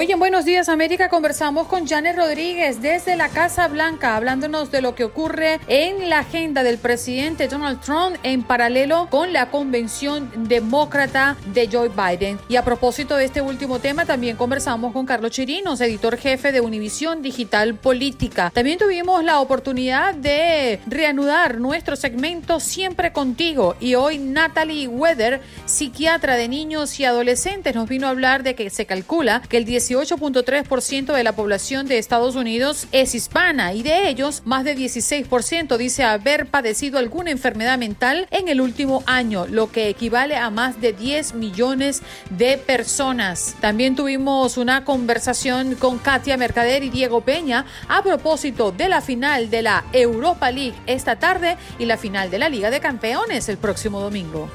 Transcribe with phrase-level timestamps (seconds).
[0.00, 4.80] Hoy en Buenos Días América conversamos con Janet Rodríguez desde la Casa Blanca, hablándonos de
[4.80, 10.30] lo que ocurre en la agenda del presidente Donald Trump en paralelo con la convención
[10.48, 12.38] demócrata de Joe Biden.
[12.48, 16.60] Y a propósito de este último tema, también conversamos con Carlos Chirinos, editor jefe de
[16.60, 18.52] Univisión Digital Política.
[18.54, 23.74] También tuvimos la oportunidad de reanudar nuestro segmento Siempre Contigo.
[23.80, 28.70] Y hoy Natalie Weather, psiquiatra de niños y adolescentes, nos vino a hablar de que
[28.70, 34.08] se calcula que el 18.3% de la población de Estados Unidos es hispana y de
[34.08, 39.72] ellos más de 16% dice haber padecido alguna enfermedad mental en el último año, lo
[39.72, 43.56] que equivale a más de 10 millones de personas.
[43.60, 49.48] También tuvimos una conversación con Katia Mercader y Diego Peña a propósito de la final
[49.48, 53.56] de la Europa League esta tarde y la final de la Liga de Campeones el
[53.56, 54.50] próximo domingo.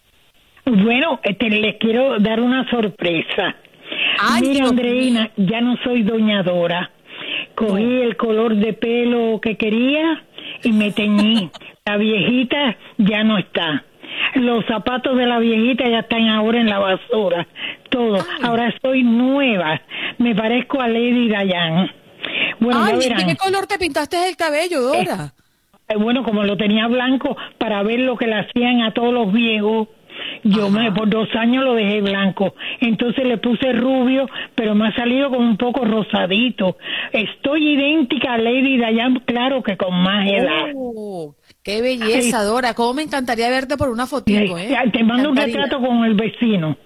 [0.66, 3.56] Bueno, este, les quiero dar una sorpresa.
[4.22, 6.92] Ay, Mira, Dios Andreina, ya no soy doñadora.
[7.56, 10.24] Cogí el color de pelo que quería
[10.64, 11.50] y me teñí.
[11.86, 13.84] la viejita ya no está.
[14.36, 17.48] Los zapatos de la viejita ya están ahora en la basura.
[17.90, 18.20] Todo.
[18.44, 19.82] Ahora soy nueva.
[20.18, 21.92] Me parezco a Lady Diane.
[22.60, 23.28] Bueno, Ay, ya ¿de verán.
[23.28, 25.34] qué color te pintaste el cabello, Dora?
[25.90, 29.34] Eh, bueno, como lo tenía blanco para ver lo que le hacían a todos los
[29.34, 29.88] viejos,
[30.44, 32.54] yo me por dos años lo dejé blanco.
[32.80, 36.78] Entonces le puse rubio, pero me ha salido como un poco rosadito.
[37.12, 40.72] Estoy idéntica a Lady Diane, claro que con más edad.
[40.76, 42.74] Oh, qué belleza, Dora.
[42.74, 44.76] Cómo me encantaría verte por una fotito, ¿eh?
[44.92, 46.78] Te mando un retrato con el vecino.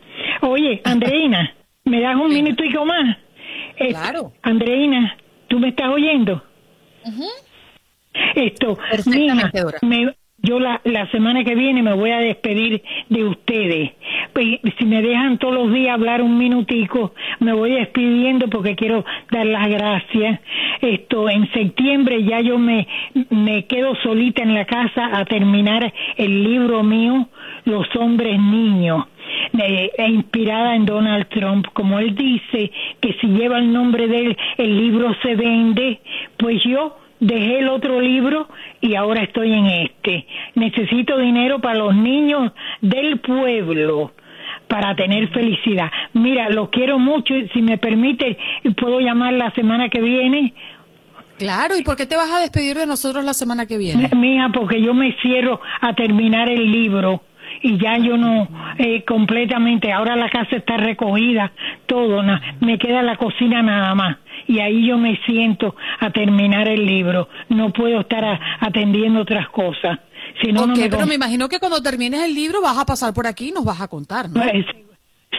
[0.42, 1.54] Oye, Andreina,
[1.86, 3.18] ¿me das un minutico más?
[3.90, 4.32] Claro.
[4.42, 5.18] Andreina,
[5.48, 6.42] ¿tú me estás oyendo?
[8.36, 8.78] Esto,
[9.20, 9.52] mija,
[9.82, 10.16] me-
[10.46, 13.92] yo la, la semana que viene me voy a despedir de ustedes.
[14.34, 19.04] Pues, si me dejan todos los días hablar un minutico, me voy despidiendo porque quiero
[19.32, 20.40] dar las gracias.
[20.82, 22.88] Esto, en septiembre ya yo me,
[23.30, 27.28] me quedo solita en la casa a terminar el libro mío,
[27.66, 29.06] Los hombres niños.
[29.58, 32.72] eh, inspirada en Donald Trump, como él dice
[33.02, 36.00] que si lleva el nombre de él, el libro se vende,
[36.38, 38.48] pues yo dejé el otro libro
[38.82, 40.26] y ahora estoy en este.
[40.56, 42.52] Necesito dinero para los niños
[42.82, 44.12] del pueblo
[44.68, 45.92] para tener felicidad.
[46.14, 48.38] Mira, lo quiero mucho y si me permite,
[48.80, 50.54] puedo llamar la semana que viene.
[51.38, 54.10] Claro, ¿y por qué te vas a despedir de nosotros la semana que viene?
[54.16, 57.22] Mija, porque yo me cierro a terminar el libro
[57.68, 58.48] y ya yo no
[58.78, 61.52] eh, completamente, ahora la casa está recogida,
[61.88, 64.18] todo, na- me queda la cocina nada más
[64.48, 69.50] y ahí yo me siento a terminar el libro, no puedo estar a- atendiendo otras
[69.50, 70.00] cosas.
[70.42, 72.86] Si no, no ok, me pero me imagino que cuando termines el libro vas a
[72.86, 74.44] pasar por aquí y nos vas a contar, ¿no?
[74.44, 74.66] Eh,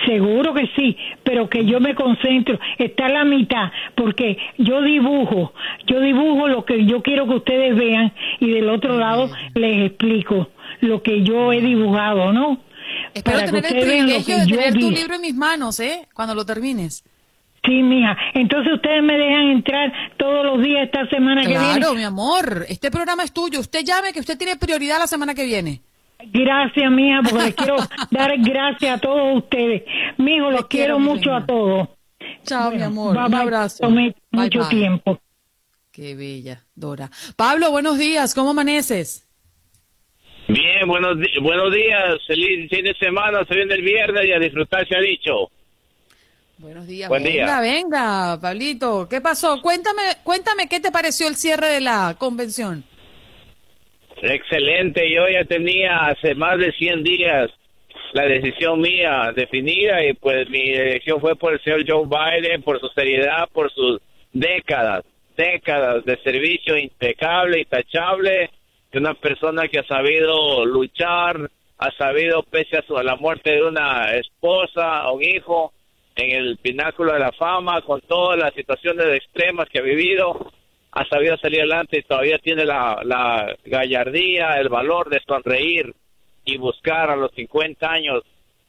[0.04, 5.52] Seguro que sí, pero que yo me concentro, está a la mitad, porque yo dibujo,
[5.86, 10.50] yo dibujo lo que yo quiero que ustedes vean y del otro lado les explico
[10.80, 12.60] lo que yo he dibujado, ¿no?
[13.14, 14.94] Espero Para que tener el vean lo privilegio que de tener tu vi.
[14.96, 16.06] libro en mis manos, ¿eh?
[16.14, 17.04] Cuando lo termines.
[17.64, 18.16] Sí, mija.
[18.34, 21.64] Entonces ustedes me dejan entrar todos los días esta semana que viene.
[21.64, 22.64] Claro, mi amor.
[22.68, 23.58] Este programa es tuyo.
[23.58, 25.82] Usted llame que usted tiene prioridad la semana que viene.
[26.32, 27.76] Gracias, mija, porque les quiero
[28.10, 29.82] dar gracias a todos ustedes.
[30.16, 31.88] Mijo, los quiero, quiero, mucho a todos.
[32.44, 33.16] Chao, mi amor.
[33.16, 33.78] Bye, Un abrazo.
[33.80, 35.18] Tomé Bye, mucho tiempo.
[35.90, 37.10] Qué bella, Dora.
[37.36, 38.34] Pablo, buenos días.
[38.34, 39.25] ¿Cómo amaneces?
[40.48, 44.86] Bien, buenos, buenos días, feliz fin de semana, se viene el viernes y a disfrutar
[44.86, 45.50] se ha dicho.
[46.58, 47.08] Buenos días.
[47.08, 47.74] Buen venga, día.
[47.74, 49.08] venga, Pablito.
[49.10, 49.60] ¿Qué pasó?
[49.60, 52.84] Cuéntame, cuéntame qué te pareció el cierre de la convención.
[54.22, 57.50] Excelente, yo ya tenía hace más de 100 días
[58.12, 62.80] la decisión mía definida y pues mi elección fue por el señor Joe Biden, por
[62.80, 64.00] su seriedad, por sus
[64.32, 65.04] décadas,
[65.36, 68.50] décadas de servicio impecable, intachable,
[68.92, 73.62] de una persona que ha sabido luchar, ha sabido, pese a, su, la muerte de
[73.62, 75.72] una esposa, un hijo,
[76.14, 80.50] en el pináculo de la fama, con todas las situaciones extremas que ha vivido,
[80.92, 85.94] ha sabido salir adelante y todavía tiene la, la gallardía, el valor de sonreír
[86.46, 88.22] y buscar a los 50 años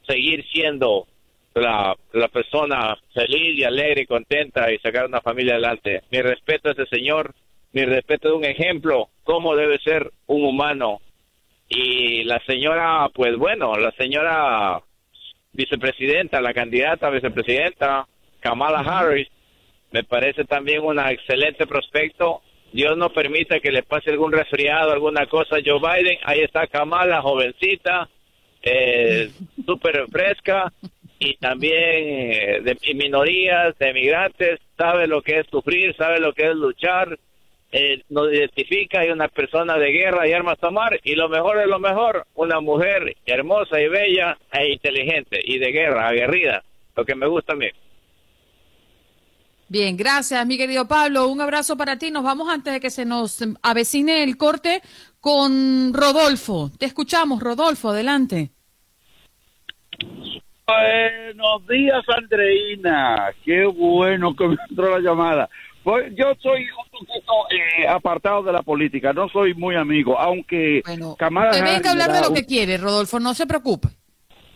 [0.06, 1.06] seguir siendo
[1.54, 1.96] la,
[2.32, 6.02] persona feliz y alegre y contenta y sacar una familia adelante.
[6.10, 7.34] Mi respeto a ese señor,
[7.72, 11.02] mi respeto es un ejemplo cómo debe ser un humano.
[11.68, 14.80] Y la señora, pues bueno, la señora
[15.52, 18.06] vicepresidenta, la candidata a vicepresidenta,
[18.40, 19.28] Kamala Harris,
[19.92, 22.40] me parece también una excelente prospecto.
[22.72, 26.16] Dios no permita que le pase algún resfriado, alguna cosa a Joe Biden.
[26.24, 28.08] Ahí está Kamala, jovencita,
[28.62, 29.30] eh,
[29.66, 30.72] súper fresca
[31.18, 36.46] y también eh, de minorías, de migrantes, sabe lo que es sufrir, sabe lo que
[36.46, 37.18] es luchar,
[37.70, 41.66] eh, nos identifica y una persona de guerra y armas tomar y lo mejor de
[41.66, 46.62] lo mejor, una mujer hermosa y bella e inteligente y de guerra, aguerrida,
[46.96, 47.68] lo que me gusta a mí.
[49.70, 51.28] Bien, gracias, mi querido Pablo.
[51.28, 52.10] Un abrazo para ti.
[52.10, 54.80] Nos vamos antes de que se nos avecine el corte
[55.20, 56.70] con Rodolfo.
[56.78, 57.90] Te escuchamos, Rodolfo.
[57.90, 58.50] Adelante.
[60.66, 63.30] Buenos días, Andreina.
[63.44, 65.50] Qué bueno que me entró la llamada.
[65.84, 70.82] Pues yo soy un poquito eh, apartado de la política, no soy muy amigo, aunque
[71.18, 73.18] Kamala Te ven Harris que hablar me de lo que quiere, Rodolfo.
[73.20, 73.88] No se preocupe.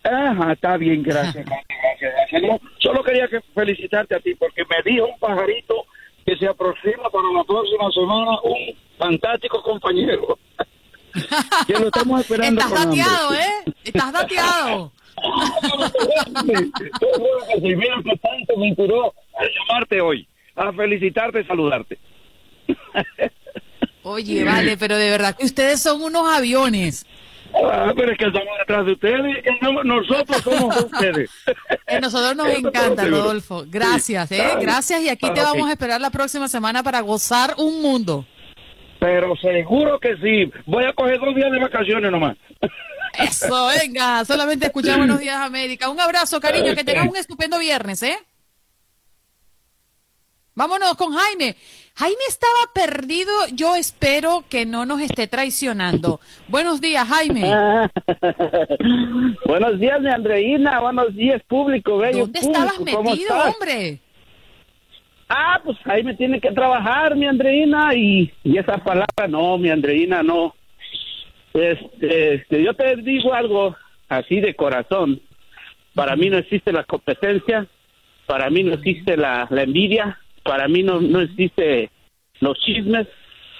[0.04, 2.42] Ajá, está bien, gracias, gracias, gracias, gracias.
[2.42, 5.86] No, solo quería que felicitarte a ti porque me dijo un pajarito
[6.26, 8.58] que se aproxima para la próxima semana un
[8.98, 10.38] fantástico compañero.
[11.66, 13.00] que lo estamos esperando Estás con hambre.
[13.02, 13.72] dateado, ¿eh?
[13.84, 14.92] Estás dateado.
[17.62, 21.98] Mira que tanto me inspiró a llamarte hoy, a felicitarte y saludarte.
[24.04, 27.06] Oye, vale, pero de verdad que ustedes son unos aviones.
[27.54, 29.44] Ah, pero es que estamos detrás de ustedes.
[29.84, 31.30] nosotros somos de ustedes.
[31.86, 33.64] Eh, nosotros nos encanta, Rodolfo.
[33.66, 34.42] Gracias, ¿eh?
[34.58, 38.24] Gracias y aquí te vamos a esperar la próxima semana para gozar un mundo.
[38.98, 40.50] Pero seguro que sí.
[40.64, 42.38] Voy a coger dos días de vacaciones nomás.
[43.18, 45.90] Eso, venga, solamente escuchar Buenos Días América.
[45.90, 48.16] Un abrazo, cariño, que tengas un estupendo viernes, ¿eh?
[50.54, 51.56] Vámonos con Jaime.
[51.94, 56.20] Jaime estaba perdido, yo espero que no nos esté traicionando.
[56.48, 57.42] Buenos días, Jaime.
[59.46, 60.80] Buenos días, mi Andreina.
[60.80, 62.20] Buenos días, público, bello.
[62.20, 63.54] ¿Dónde estabas público, ¿cómo metido, estás?
[63.54, 63.98] hombre?
[65.28, 67.94] Ah, pues ahí me tiene que trabajar, mi Andreina.
[67.94, 70.54] Y, y esa palabra, no, mi Andreina, no.
[71.54, 73.74] Este, este, yo te digo algo
[74.08, 75.20] así de corazón.
[75.94, 77.66] Para mí no existe la competencia,
[78.26, 81.90] para mí no existe la, la envidia, para mí no, no existe
[82.40, 83.06] los chismes.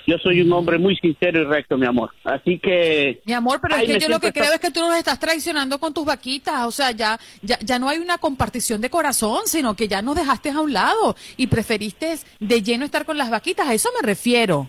[0.04, 2.10] Yo soy un hombre muy sincero y recto, mi amor.
[2.24, 3.22] Así que...
[3.24, 5.20] Mi amor, pero es que yo lo que está- creo es que tú nos estás
[5.20, 6.66] traicionando con tus vaquitas.
[6.66, 10.16] O sea, ya, ya, ya no hay una compartición de corazón, sino que ya nos
[10.16, 13.68] dejaste a un lado y preferiste de lleno estar con las vaquitas.
[13.68, 14.68] A eso me refiero.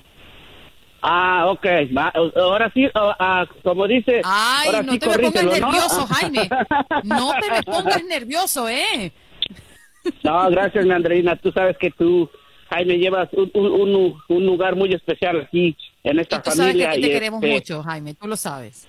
[1.02, 1.66] Ah, ok.
[2.36, 4.22] Ahora sí, ah, como dice...
[4.24, 6.50] Ay, ahora no sí, te me pongas nervioso, Jaime.
[7.04, 9.12] No te me pongas nervioso, ¿eh?
[10.24, 11.36] No, gracias, mi Andreina.
[11.36, 12.30] Tú sabes que tú,
[12.70, 16.90] Jaime, llevas un, un- un- lugar muy especial aquí en esta Tú sabes que familia.
[16.92, 18.88] aquí te y, queremos este, mucho, Jaime, tú lo sabes.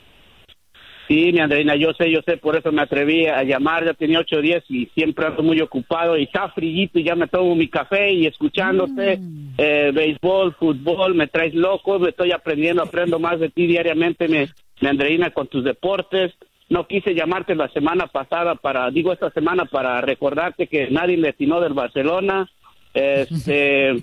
[1.06, 3.84] Sí, mi Andreina, yo sé, yo sé, por eso me atreví a llamar.
[3.84, 7.28] Ya tenía ocho días y siempre ando muy ocupado y está frillito y ya me
[7.28, 9.48] tomo mi café y escuchándote Mm.
[9.58, 14.46] eh, béisbol, fútbol, me traes loco, me estoy aprendiendo, aprendo más de ti diariamente, mi,
[14.80, 16.32] mi Andreina, con tus deportes.
[16.68, 21.30] No quise llamarte la semana pasada para, digo esta semana para recordarte que nadie le
[21.30, 22.50] atinó del Barcelona.
[22.94, 23.90] Este,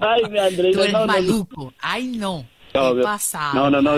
[0.00, 0.22] ay,
[0.72, 1.74] Tú eres no, maluco.
[1.80, 2.46] Ay, no.
[2.72, 3.52] No, ¿Qué pasa?
[3.54, 3.94] No, no, no.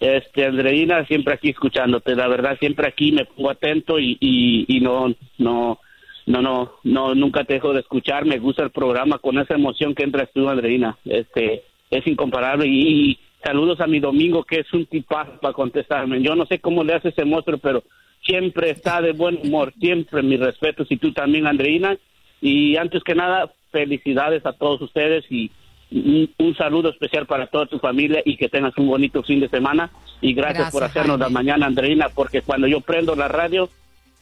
[0.00, 4.80] Este, Andreina, siempre aquí escuchándote, la verdad, siempre aquí me pongo atento y, y, y
[4.80, 5.80] no, no,
[6.26, 9.94] no, no, no, nunca te dejo de escuchar, me gusta el programa con esa emoción
[9.94, 14.86] que entras tú, Andreina, este, es incomparable y saludos a mi Domingo, que es un
[14.86, 17.82] tipazo para contestarme, yo no sé cómo le hace ese monstruo, pero
[18.24, 21.96] siempre está de buen humor, siempre mis respetos y tú también, Andreina,
[22.40, 25.50] y antes que nada, felicidades a todos ustedes y
[25.90, 29.48] un, un saludo especial para toda tu familia y que tengas un bonito fin de
[29.48, 29.90] semana.
[30.20, 33.68] Y gracias, Gracias, por hacernos la mañana, Andreina, porque cuando yo prendo la radio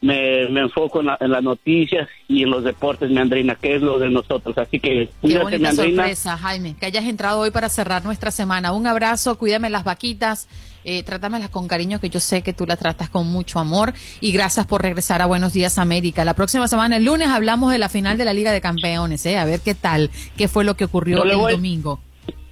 [0.01, 3.75] me, me enfoco en, la- en las noticias y en los deportes, mi Andreina, que
[3.75, 4.57] es lo de nosotros.
[4.57, 6.03] Así que Qué cuídate, mi bonita Andreina.
[6.03, 8.71] sorpresa, Jaime, que hayas entrado hoy para cerrar nuestra semana.
[8.73, 10.47] Un abrazo, cuídame las vaquitas,
[10.83, 13.93] eh, trátamelas con cariño, que yo sé que tú las tratas con mucho amor.
[14.21, 16.23] Y gracias por regresar a Buenos Días América.
[16.25, 19.37] La próxima semana, el lunes, hablamos de la final de la Liga de Campeones, ¿eh?
[19.39, 21.99] A ver qué tal, qué fue lo que ocurrió el voy- domingo.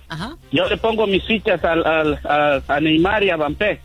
[0.09, 0.37] Ajá.
[0.51, 3.79] Yo le pongo mis fichas al, al- a, a Neymar y a Bampé.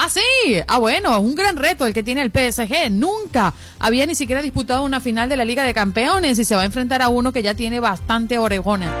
[0.00, 0.20] Ah, sí.
[0.68, 2.88] Ah, bueno, es un gran reto el que tiene el PSG.
[2.88, 6.62] Nunca había ni siquiera disputado una final de la Liga de Campeones y se va
[6.62, 8.94] a enfrentar a uno que ya tiene bastante orejona.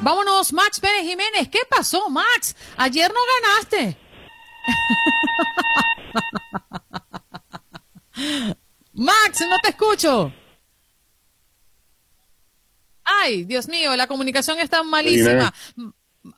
[0.00, 1.48] Vámonos, Max Pérez Jiménez.
[1.48, 2.56] ¿Qué pasó, Max?
[2.78, 3.20] Ayer no
[3.70, 3.96] ganaste.
[8.92, 10.32] Max, no te escucho.
[13.22, 15.52] Ay, Dios mío, la comunicación está malísima.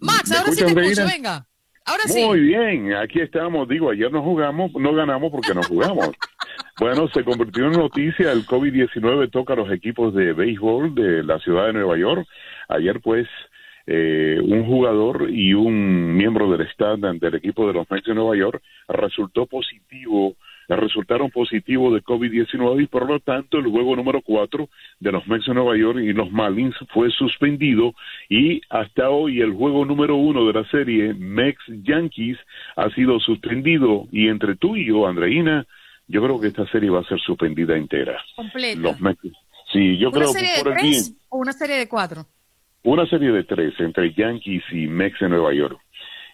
[0.01, 1.05] Max, ¿Me ahora sí te escucho, Reina?
[1.05, 1.47] venga.
[1.87, 2.25] Ahora sí.
[2.25, 3.69] Muy bien, aquí estamos.
[3.69, 6.11] Digo, ayer no jugamos, no ganamos porque no jugamos.
[6.81, 11.39] bueno, se convirtió en noticia, el COVID-19 toca a los equipos de béisbol de la
[11.41, 12.27] ciudad de Nueva York.
[12.69, 13.29] Ayer, pues,
[13.87, 18.35] eh, un jugador y un miembro del staff del equipo de los Mets de Nueva
[18.35, 20.37] York resultó positivo,
[20.69, 24.69] resultaron positivos de COVID-19 y por lo tanto el juego número 4
[25.01, 27.95] de los Mets de Nueva York y los Marlins fue suspendido
[28.29, 32.39] y hasta hoy el juego número uno de la serie Mex Yankees
[32.77, 35.67] ha sido suspendido y entre tú y yo, Andreina,
[36.09, 38.19] yo creo que esta serie va a ser suspendida entera.
[38.37, 38.81] Completa.
[38.81, 39.21] Los Mets,
[39.73, 41.89] sí, yo ¿Una creo serie que por de el bien, tres o una serie de
[41.89, 42.27] cuatro?
[42.85, 45.79] una serie de tres entre Yankees y Mex de Nueva York.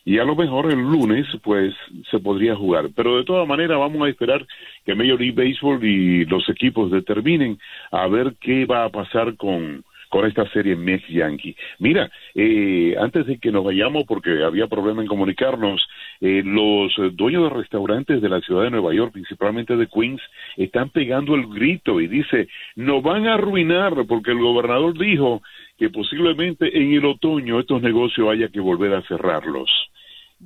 [0.04, 1.74] Y a lo mejor el lunes, pues,
[2.10, 2.88] se podría jugar.
[2.94, 4.46] Pero de todas maneras, vamos a esperar
[4.84, 7.58] que Major League Baseball y los equipos determinen
[7.90, 11.56] a ver qué va a pasar con, con esta serie Mex Yankee.
[11.78, 15.80] Mira, eh, antes de que nos vayamos, porque había problema en comunicarnos,
[16.20, 20.20] eh, los dueños de restaurantes de la ciudad de Nueva York, principalmente de Queens,
[20.56, 25.42] están pegando el grito y dice, nos van a arruinar porque el gobernador dijo
[25.78, 29.70] que posiblemente en el otoño estos negocios haya que volver a cerrarlos.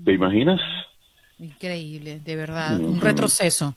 [0.05, 0.61] ¿Te imaginas?
[1.39, 2.79] Increíble, de verdad.
[2.79, 3.75] Un retroceso.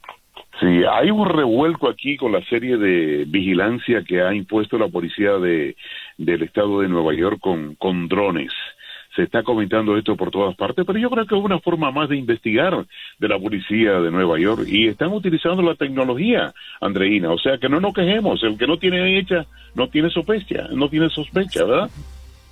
[0.60, 5.34] Sí, hay un revuelco aquí con la serie de vigilancia que ha impuesto la policía
[5.34, 5.75] de
[6.17, 8.51] del estado de Nueva York con, con drones.
[9.15, 12.10] Se está comentando esto por todas partes, pero yo creo que es una forma más
[12.10, 12.86] de investigar
[13.17, 17.32] de la policía de Nueva York y están utilizando la tecnología, Andreina.
[17.32, 20.89] O sea que no nos quejemos, el que no tiene hecha no tiene sospecha, no
[20.89, 21.89] tiene sospecha, ¿verdad?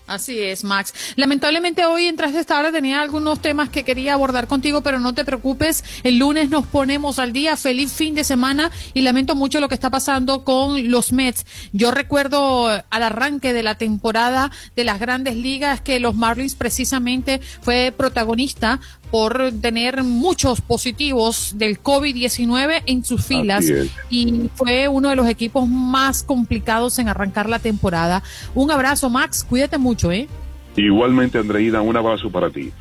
[0.07, 0.93] Así es, Max.
[1.15, 5.13] Lamentablemente hoy en Tras esta hora tenía algunos temas que quería abordar contigo, pero no
[5.13, 5.83] te preocupes.
[6.03, 7.57] El lunes nos ponemos al día.
[7.57, 11.45] Feliz fin de semana y lamento mucho lo que está pasando con los Mets.
[11.73, 17.41] Yo recuerdo al arranque de la temporada de las grandes ligas que los Marlins precisamente
[17.61, 18.79] fue protagonista
[19.11, 23.65] por tener muchos positivos del COVID-19 en sus filas
[24.09, 28.23] y fue uno de los equipos más complicados en arrancar la temporada.
[28.53, 29.45] Un abrazo, Max.
[29.47, 30.27] Cuídate mucho, ¿eh?
[30.75, 32.71] Igualmente, Andreina, un abrazo para ti.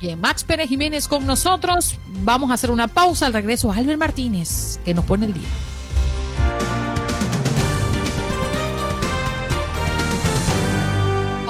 [0.00, 1.98] Bien, Max Pérez Jiménez con nosotros.
[2.22, 3.26] Vamos a hacer una pausa.
[3.26, 5.48] Al regreso, Albert Martínez, que nos pone el día.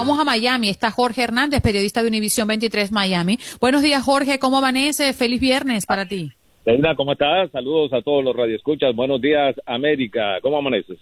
[0.06, 0.68] Vamos a Miami.
[0.68, 3.40] Está Jorge Hernández, periodista de Univisión 23 Miami.
[3.60, 4.38] Buenos días, Jorge.
[4.38, 5.12] ¿Cómo amanece?
[5.12, 6.30] Feliz viernes para ti.
[6.64, 7.50] Linda, ¿cómo estás?
[7.50, 8.94] Saludos a todos los radioescuchas.
[8.94, 10.38] Buenos días, América.
[10.42, 10.98] ¿Cómo amaneces?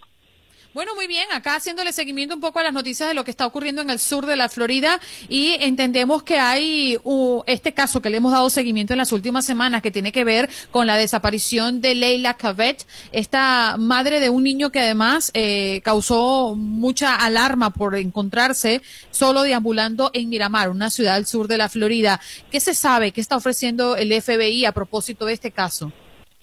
[0.75, 3.47] Bueno, muy bien, acá haciéndole seguimiento un poco a las noticias de lo que está
[3.47, 8.09] ocurriendo en el sur de la Florida y entendemos que hay uh, este caso que
[8.09, 11.79] le hemos dado seguimiento en las últimas semanas que tiene que ver con la desaparición
[11.79, 17.95] de Leila Cavet, esta madre de un niño que además eh, causó mucha alarma por
[17.95, 22.19] encontrarse solo deambulando en Miramar, una ciudad al sur de la Florida.
[22.51, 23.13] ¿Qué se sabe?
[23.13, 25.93] ¿Qué está ofreciendo el FBI a propósito de este caso?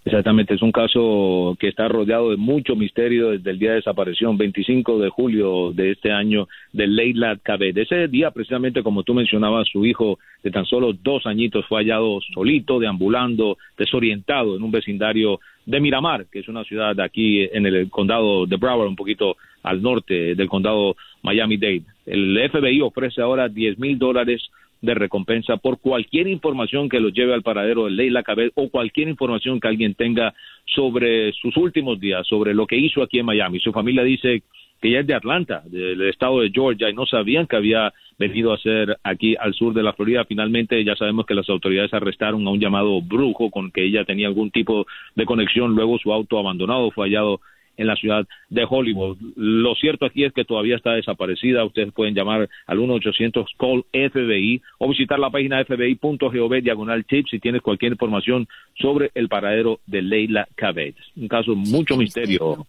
[0.04, 4.36] Exactamente, es un caso que está rodeado de mucho misterio desde el día de desaparición,
[4.36, 7.78] 25 de julio de este año, de Leila Cabed.
[7.78, 12.18] Ese día, precisamente como tú mencionabas, su hijo de tan solo dos añitos fue hallado
[12.34, 17.88] solito, deambulando, desorientado en un vecindario de Miramar, que es una ciudad aquí en el
[17.88, 21.84] condado de Broward, un poquito al norte del condado Miami-Dade.
[22.06, 24.42] El FBI ofrece ahora 10 mil dólares
[24.82, 29.08] de recompensa por cualquier información que los lleve al paradero de Leila Cabed o cualquier
[29.08, 30.34] información que alguien tenga
[30.66, 33.60] sobre sus últimos días, sobre lo que hizo aquí en Miami.
[33.60, 34.42] Su familia dice
[34.80, 38.52] que ella es de Atlanta, del estado de Georgia, y no sabían que había venido
[38.52, 40.24] a ser aquí al sur de la Florida.
[40.24, 44.26] Finalmente ya sabemos que las autoridades arrestaron a un llamado brujo con que ella tenía
[44.26, 45.76] algún tipo de conexión.
[45.76, 47.40] Luego su auto abandonado fue hallado
[47.76, 49.18] en la ciudad de Hollywood.
[49.36, 51.64] Lo cierto aquí es que todavía está desaparecida.
[51.64, 57.92] Ustedes pueden llamar al 1-800-CALL-FBI o visitar la página fbi.gov diagonal tips si tienes cualquier
[57.92, 60.94] información sobre el paradero de Leila Cabez.
[61.16, 62.66] Un caso mucho misterio.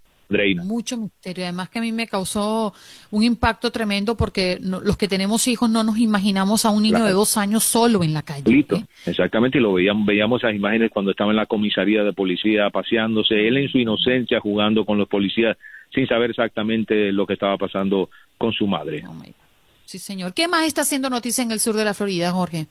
[0.63, 1.46] Mucho misterio.
[1.46, 2.74] Además que a mí me causó
[3.12, 7.12] un impacto tremendo porque los que tenemos hijos no nos imaginamos a un niño de
[7.12, 8.43] dos años solo en la calle.
[8.60, 8.86] ¿eh?
[9.06, 13.48] Exactamente, y lo veíamos, veíamos esas imágenes cuando estaba en la comisaría de policía paseándose,
[13.48, 15.58] él en su inocencia jugando con los policías
[15.93, 19.04] sin saber exactamente lo que estaba pasando con su madre.
[19.08, 19.15] Oh
[19.86, 20.34] sí, señor.
[20.34, 22.67] ¿Qué más está haciendo noticia en el sur de la Florida, Jorge?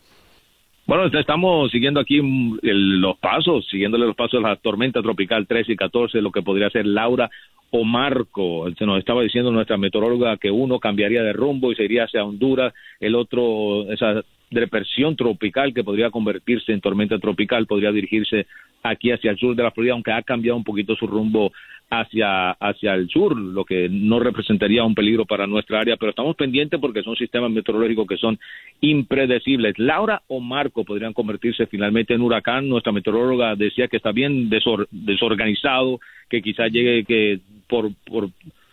[0.93, 5.73] Bueno, estamos siguiendo aquí mm, los pasos, siguiéndole los pasos de la tormenta tropical 13
[5.73, 7.31] y 14, lo que podría ser Laura
[7.71, 8.71] o Marco.
[8.77, 12.23] Se nos estaba diciendo nuestra meteoróloga que uno cambiaría de rumbo y se iría hacia
[12.23, 18.47] Honduras, el otro, esa depresión tropical que podría convertirse en tormenta tropical, podría dirigirse
[18.83, 21.53] aquí hacia el sur de la Florida, aunque ha cambiado un poquito su rumbo
[21.91, 26.37] hacia, hacia el sur, lo que no representaría un peligro para nuestra área, pero estamos
[26.37, 28.39] pendientes porque son sistemas meteorológicos que son
[28.81, 29.79] impredecibles.
[29.79, 32.69] Laura o Marco podrían convertirse finalmente en huracán.
[32.69, 38.31] Nuestra meteoróloga decía que está bien desorganizado, que quizá llegue que por, por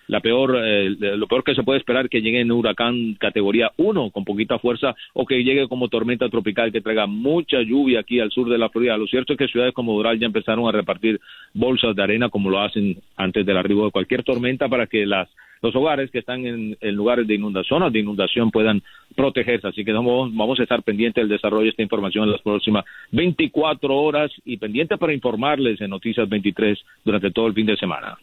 [0.09, 4.09] la peor, eh, lo peor que se puede esperar que llegue en huracán categoría 1
[4.09, 8.31] con poquita fuerza o que llegue como tormenta tropical que traiga mucha lluvia aquí al
[8.31, 8.97] sur de la Florida.
[8.97, 11.21] Lo cierto es que ciudades como Doral ya empezaron a repartir
[11.53, 15.29] bolsas de arena como lo hacen antes del arribo de cualquier tormenta para que las
[15.61, 18.81] los hogares que están en, lugares de inundación o de inundación puedan
[19.15, 19.67] protegerse.
[19.67, 22.85] Así que vamos, vamos a estar pendientes del desarrollo de esta información en las próximas
[23.11, 28.17] 24 horas y pendientes para informarles en Noticias 23 durante todo el fin de semana.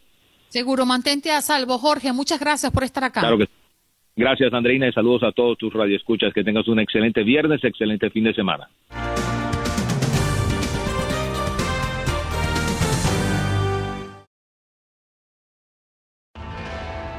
[0.48, 1.78] Seguro, mantente a salvo.
[1.78, 3.20] Jorge, muchas gracias por estar acá.
[3.20, 3.48] Claro que
[4.18, 6.32] Gracias, Andreina, y saludos a todos tus radioescuchas.
[6.32, 8.66] Que tengas un excelente viernes, excelente fin de semana.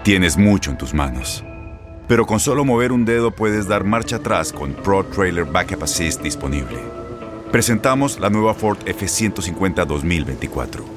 [0.03, 1.43] Tienes mucho en tus manos,
[2.07, 6.23] pero con solo mover un dedo puedes dar marcha atrás con Pro Trailer Backup Assist
[6.23, 6.77] disponible.
[7.51, 10.96] Presentamos la nueva Ford F150 2024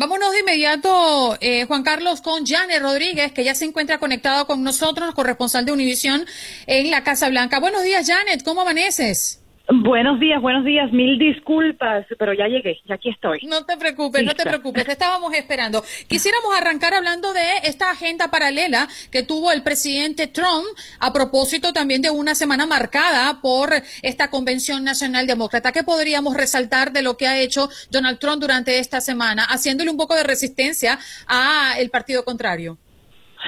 [0.00, 4.62] Vámonos de inmediato, eh, Juan Carlos, con Janet Rodríguez, que ya se encuentra conectado con
[4.62, 6.24] nosotros, corresponsal de Univisión
[6.66, 7.60] en la Casa Blanca.
[7.60, 9.39] Buenos días, Janet, ¿cómo amaneces?
[9.72, 10.90] Buenos días, buenos días.
[10.90, 13.38] Mil disculpas, pero ya llegué, ya aquí estoy.
[13.46, 15.84] No te preocupes, no te preocupes, te estábamos esperando.
[16.08, 20.66] Quisiéramos arrancar hablando de esta agenda paralela que tuvo el presidente Trump
[20.98, 23.70] a propósito también de una semana marcada por
[24.02, 25.70] esta Convención Nacional Demócrata.
[25.70, 29.96] ¿Qué podríamos resaltar de lo que ha hecho Donald Trump durante esta semana, haciéndole un
[29.96, 32.76] poco de resistencia a el partido contrario?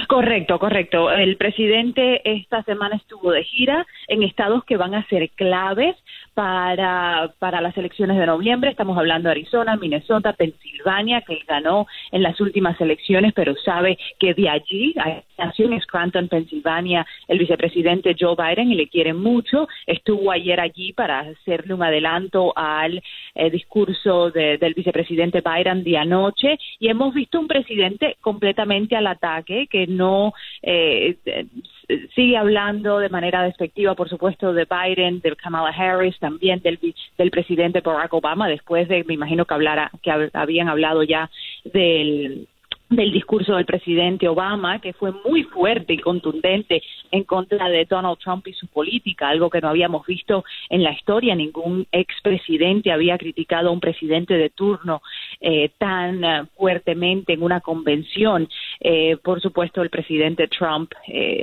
[0.08, 1.10] Correcto, correcto.
[1.10, 5.96] El presidente esta semana estuvo de gira en estados que van a ser claves
[6.34, 8.70] para, para las elecciones de noviembre.
[8.70, 14.34] Estamos hablando de Arizona, Minnesota, Pensilvania, que ganó en las últimas elecciones, pero sabe que
[14.34, 14.94] de allí,
[15.38, 19.68] nació en Scranton, Pensilvania, el vicepresidente Joe Biden y le quiere mucho.
[19.86, 23.02] Estuvo ayer allí para hacerle un adelanto al
[23.34, 29.66] eh, discurso del vicepresidente Biden de anoche y hemos visto un presidente completamente al ataque
[29.66, 31.16] que no eh,
[32.14, 36.78] sigue hablando de manera despectiva, por supuesto, de Biden, de Kamala Harris, también del,
[37.18, 41.30] del presidente Barack Obama, después de, me imagino que hablara, que habían hablado ya
[41.64, 42.48] del
[42.96, 48.18] del discurso del presidente Obama, que fue muy fuerte y contundente en contra de Donald
[48.18, 51.34] Trump y su política, algo que no habíamos visto en la historia.
[51.34, 55.02] Ningún expresidente había criticado a un presidente de turno
[55.40, 58.48] eh, tan eh, fuertemente en una convención.
[58.80, 60.92] Eh, por supuesto, el presidente Trump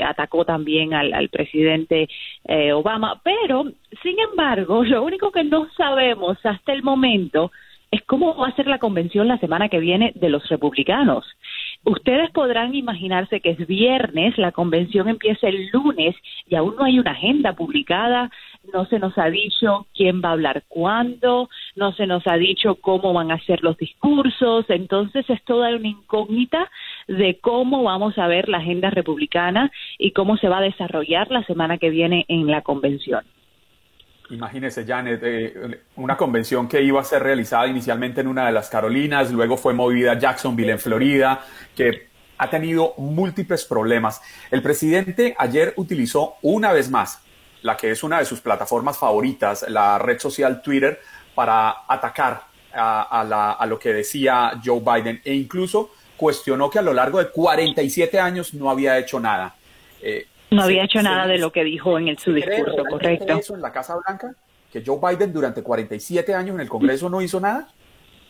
[0.04, 2.08] atacó también al, al presidente
[2.74, 3.66] Obama, pero,
[4.02, 7.52] sin embargo, lo único que no sabemos hasta el momento
[7.92, 11.26] es cómo va a ser la convención la semana que viene de los republicanos.
[11.84, 16.16] Ustedes podrán imaginarse que es viernes, la convención empieza el lunes
[16.48, 18.30] y aún no hay una agenda publicada,
[18.74, 22.76] no se nos ha dicho quién va a hablar cuándo, no se nos ha dicho
[22.76, 26.70] cómo van a ser los discursos, entonces es toda una incógnita
[27.08, 31.44] de cómo vamos a ver la agenda republicana y cómo se va a desarrollar la
[31.44, 33.24] semana que viene en la convención.
[34.30, 38.70] Imagínese, Janet, eh, una convención que iba a ser realizada inicialmente en una de las
[38.70, 41.44] Carolinas, luego fue movida a Jacksonville, en Florida,
[41.76, 44.22] que ha tenido múltiples problemas.
[44.52, 47.22] El presidente ayer utilizó una vez más
[47.62, 51.00] la que es una de sus plataformas favoritas, la red social Twitter,
[51.36, 57.20] para atacar a, lo que decía Joe Biden e incluso cuestionó que a lo largo
[57.20, 59.56] de 47 años no había hecho nada.
[60.02, 63.34] Eh, no había hecho nada de lo que dijo en el, su discurso, correcto.
[63.34, 64.34] Eso en la Casa Blanca?
[64.72, 67.68] ¿Que Joe Biden durante 47 años en el Congreso no hizo nada?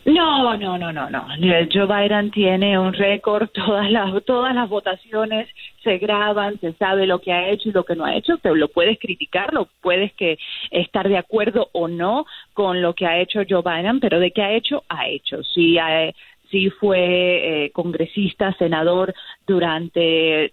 [0.06, 1.28] No, no, no, no, no.
[1.72, 5.50] Joe Biden tiene un récord, todas las todas las votaciones
[5.84, 8.38] se graban, se sabe lo que ha hecho y lo que no ha hecho.
[8.38, 10.38] Te lo puedes criticar, lo puedes que
[10.72, 14.42] estar de acuerdo o no con lo que ha hecho Joe Biden, pero de qué
[14.42, 15.44] ha hecho, ha hecho.
[15.44, 16.12] Si ha,
[16.50, 19.14] sí fue eh, congresista, senador
[19.46, 20.52] durante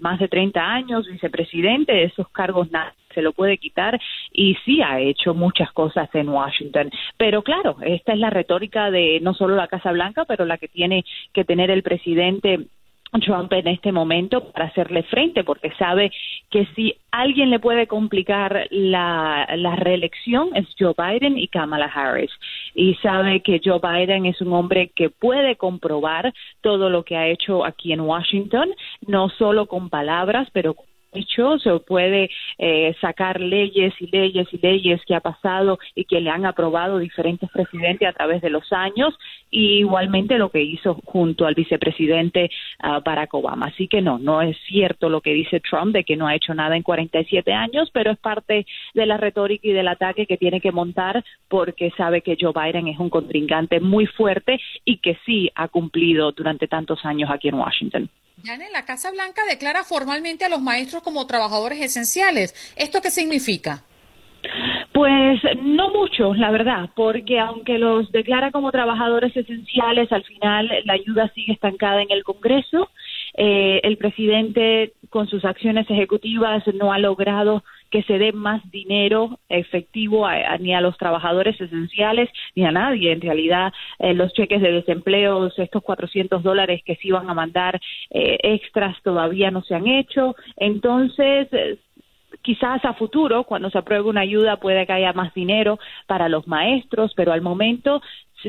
[0.00, 4.00] más de 30 años, vicepresidente, esos cargos nada se lo puede quitar
[4.32, 6.90] y sí ha hecho muchas cosas en Washington.
[7.16, 10.68] Pero claro, esta es la retórica de no solo la Casa Blanca, pero la que
[10.68, 12.66] tiene que tener el presidente
[13.20, 16.10] Trump en este momento para hacerle frente, porque sabe
[16.50, 22.30] que si alguien le puede complicar la, la, reelección es Joe Biden y Kamala Harris.
[22.74, 27.28] Y sabe que Joe Biden es un hombre que puede comprobar todo lo que ha
[27.28, 28.70] hecho aquí en Washington,
[29.06, 34.58] no solo con palabras, pero con hecho, se puede eh, sacar leyes y leyes y
[34.58, 38.72] leyes que ha pasado y que le han aprobado diferentes presidentes a través de los
[38.72, 39.14] años,
[39.50, 42.50] y igualmente lo que hizo junto al vicepresidente
[42.82, 43.66] uh, Barack Obama.
[43.66, 46.54] Así que no, no es cierto lo que dice Trump de que no ha hecho
[46.54, 50.60] nada en 47 años, pero es parte de la retórica y del ataque que tiene
[50.60, 55.50] que montar porque sabe que Joe Biden es un contrincante muy fuerte y que sí
[55.54, 58.10] ha cumplido durante tantos años aquí en Washington.
[58.42, 62.54] Yane, la Casa Blanca declara formalmente a los maestros como trabajadores esenciales.
[62.76, 63.84] ¿Esto qué significa?
[64.92, 70.92] Pues no mucho, la verdad, porque aunque los declara como trabajadores esenciales, al final la
[70.92, 72.90] ayuda sigue estancada en el Congreso.
[73.36, 79.38] Eh, el presidente, con sus acciones ejecutivas, no ha logrado que se dé más dinero
[79.48, 80.26] efectivo
[80.60, 83.12] ni a los trabajadores esenciales ni a nadie.
[83.12, 87.80] En realidad, eh, los cheques de desempleo, estos 400 dólares que se iban a mandar
[88.10, 90.34] eh, extras todavía no se han hecho.
[90.56, 91.48] Entonces,
[92.42, 96.46] quizás a futuro, cuando se apruebe una ayuda, puede que haya más dinero para los
[96.46, 98.02] maestros, pero al momento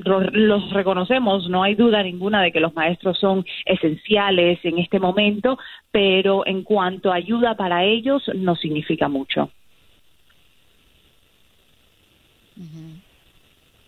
[0.04, 5.58] los reconocemos, no hay duda ninguna de que los maestros son esenciales en este momento,
[5.92, 9.50] pero en cuanto a ayuda para ellos no significa mucho.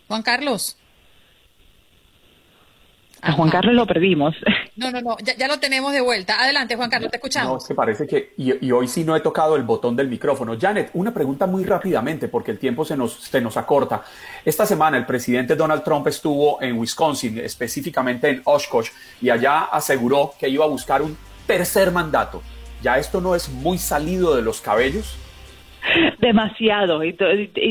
[0.08, 0.76] Juan Carlos.
[3.22, 4.34] A Juan Carlos lo perdimos.
[4.78, 6.40] No, no, no, ya, lo tenemos de vuelta.
[6.40, 7.50] Adelante, Juan Carlos, te escuchamos.
[7.50, 10.56] No, es que parece que, y, hoy sí no he tocado el botón del micrófono.
[10.56, 14.04] Janet, una pregunta muy rápidamente, porque el tiempo se nos, se nos acorta.
[14.44, 20.34] Esta semana el presidente Donald Trump estuvo en Wisconsin, específicamente en Oshkosh, y allá aseguró
[20.38, 22.40] que iba a buscar un tercer mandato.
[22.80, 25.16] ¿Ya esto no es muy salido de los cabellos?
[26.18, 27.04] Demasiado.
[27.04, 27.14] Y,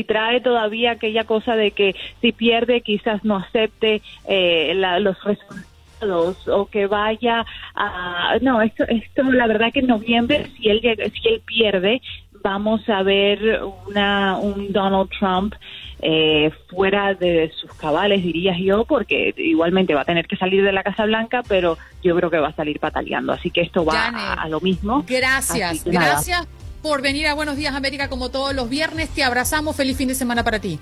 [0.04, 6.66] trae todavía aquella cosa de que si pierde quizás no acepte eh, los resultados o
[6.66, 11.42] que vaya a no esto esto la verdad que en noviembre si él si él
[11.44, 12.00] pierde
[12.40, 15.54] vamos a ver una un Donald Trump
[16.00, 20.70] eh, fuera de sus cabales diría yo porque igualmente va a tener que salir de
[20.70, 23.32] la Casa Blanca pero yo creo que va a salir pataleando.
[23.32, 25.04] Así que esto va a, lo mismo.
[25.08, 26.48] gracias gracias
[26.82, 29.08] por venir a Buenos Días América como todos los viernes.
[29.10, 29.76] Te abrazamos.
[29.76, 30.78] Feliz fin de semana para ti.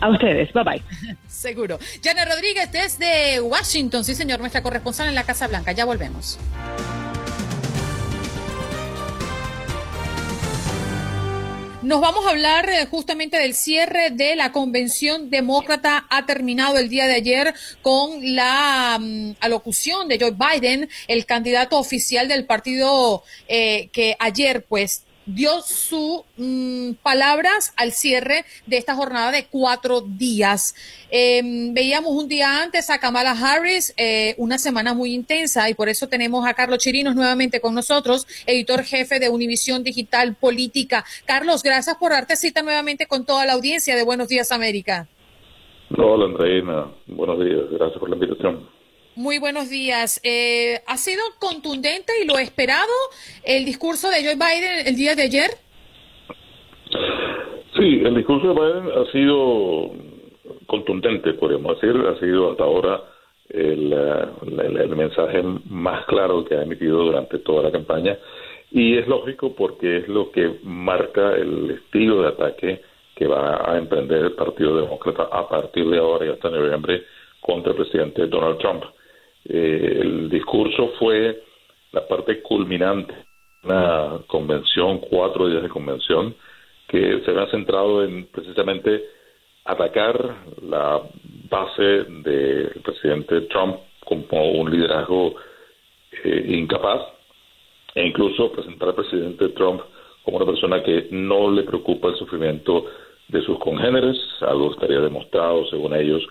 [0.00, 0.82] A ustedes, bye bye.
[1.28, 1.78] Seguro.
[2.02, 5.72] Janet Rodríguez desde Washington, sí señor, nuestra corresponsal en la Casa Blanca.
[5.72, 6.38] Ya volvemos.
[11.82, 16.06] Nos vamos a hablar eh, justamente del cierre de la convención demócrata.
[16.10, 21.76] Ha terminado el día de ayer con la mm, alocución de Joe Biden, el candidato
[21.78, 28.94] oficial del partido eh, que ayer pues dio sus mm, palabras al cierre de esta
[28.94, 30.74] jornada de cuatro días.
[31.10, 35.88] Em, veíamos un día antes a Kamala Harris, eh, una semana muy intensa, y por
[35.88, 41.04] eso tenemos a Carlos Chirinos nuevamente con nosotros, editor jefe de Univisión Digital Política.
[41.24, 45.08] Carlos, gracias por darte cita nuevamente con toda la audiencia de Buenos Días América.
[45.96, 48.81] Hola Andreina, buenos días, gracias por la invitación.
[49.14, 50.22] Muy buenos días.
[50.24, 52.92] Eh, ¿Ha sido contundente y lo esperado
[53.44, 55.50] el discurso de Joe Biden el día de ayer?
[57.76, 59.90] Sí, el discurso de Biden ha sido
[60.66, 61.94] contundente, podríamos decir.
[62.06, 63.02] Ha sido hasta ahora
[63.50, 68.16] el, el, mensaje más claro que ha emitido durante toda la campaña.
[68.70, 72.80] Y es lógico porque es lo que marca el estilo de ataque
[73.14, 77.04] que va a emprender el Partido Demócrata a partir de ahora y hasta noviembre
[77.42, 78.84] contra el presidente Donald Trump.
[79.48, 81.42] Eh, el discurso fue
[81.92, 83.14] la parte culminante
[83.64, 86.34] una convención, cuatro días de convención,
[86.88, 89.04] que se ha centrado en precisamente
[89.64, 91.00] atacar la
[91.48, 95.34] base del presidente Trump como un liderazgo
[96.24, 97.02] eh, incapaz
[97.94, 99.80] e incluso presentar al presidente Trump
[100.24, 102.86] como una persona que no le preocupa el sufrimiento
[103.28, 106.26] de sus congéneres, algo que estaría demostrado, según ellos,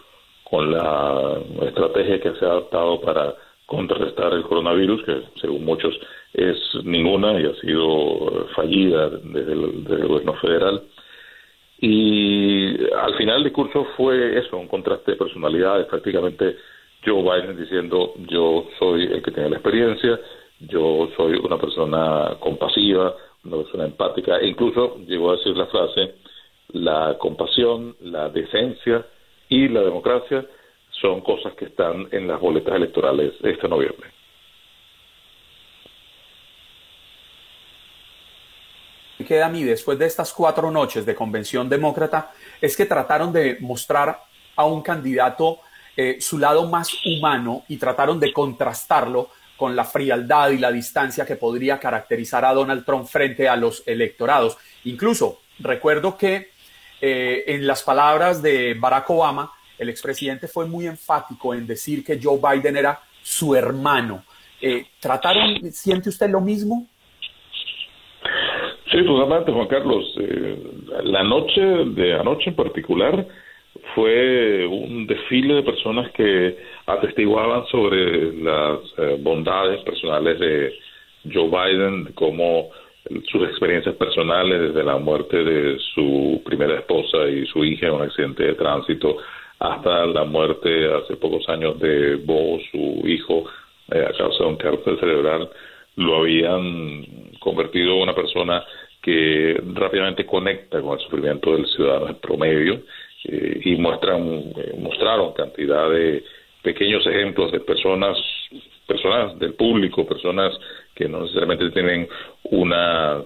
[0.52, 3.34] con la estrategia que se ha adoptado para
[3.66, 5.98] contrarrestar el coronavirus, que según muchos
[6.34, 10.84] es ninguna y ha sido fallida desde el, gobierno federal.
[11.80, 16.58] Y al final el discurso fue eso, un contraste de personalidades, prácticamente
[17.06, 20.20] Joe Biden diciendo yo soy el que tiene la experiencia,
[20.60, 26.16] yo soy una persona compasiva, una persona empática, e incluso llegó a decir la frase,
[26.74, 29.06] la compasión, la decencia,
[29.52, 30.46] y la democracia
[30.90, 34.10] son cosas que están en las boletas electorales este noviembre.
[39.28, 43.58] queda a mí después de estas cuatro noches de convención demócrata es que trataron de
[43.62, 44.24] mostrar
[44.58, 45.60] a un candidato
[45.96, 51.26] eh, su lado más humano y trataron de contrastarlo con la frialdad y la distancia
[51.26, 54.58] que podría caracterizar a Donald Trump frente a los electorados.
[54.84, 56.51] Incluso recuerdo que
[57.02, 62.20] eh, en las palabras de Barack Obama, el expresidente fue muy enfático en decir que
[62.22, 64.24] Joe Biden era su hermano.
[64.62, 66.88] Eh, ¿Trataron, siente usted lo mismo?
[68.92, 70.16] Sí, totalmente, Juan Carlos.
[70.20, 70.64] Eh,
[71.04, 73.26] la noche de anoche en particular
[73.96, 78.80] fue un desfile de personas que atestiguaban sobre las
[79.22, 80.74] bondades personales de
[81.34, 82.70] Joe Biden, como
[83.32, 88.04] sus experiencias personales desde la muerte de su primera esposa y su hija en un
[88.04, 89.18] accidente de tránsito
[89.60, 93.46] hasta la muerte hace pocos años de Bo, su hijo,
[93.92, 95.50] eh, a causa de un cáncer cerebral,
[95.98, 97.06] lo habían
[97.40, 98.64] convertido en una persona
[99.02, 102.82] que rápidamente conecta con el sufrimiento del ciudadano promedio
[103.26, 106.24] eh, y muestran eh, mostraron cantidad de
[106.64, 108.18] pequeños ejemplos de personas
[108.92, 110.54] personas del público, personas
[110.96, 112.08] que no necesariamente tienen
[112.44, 113.24] una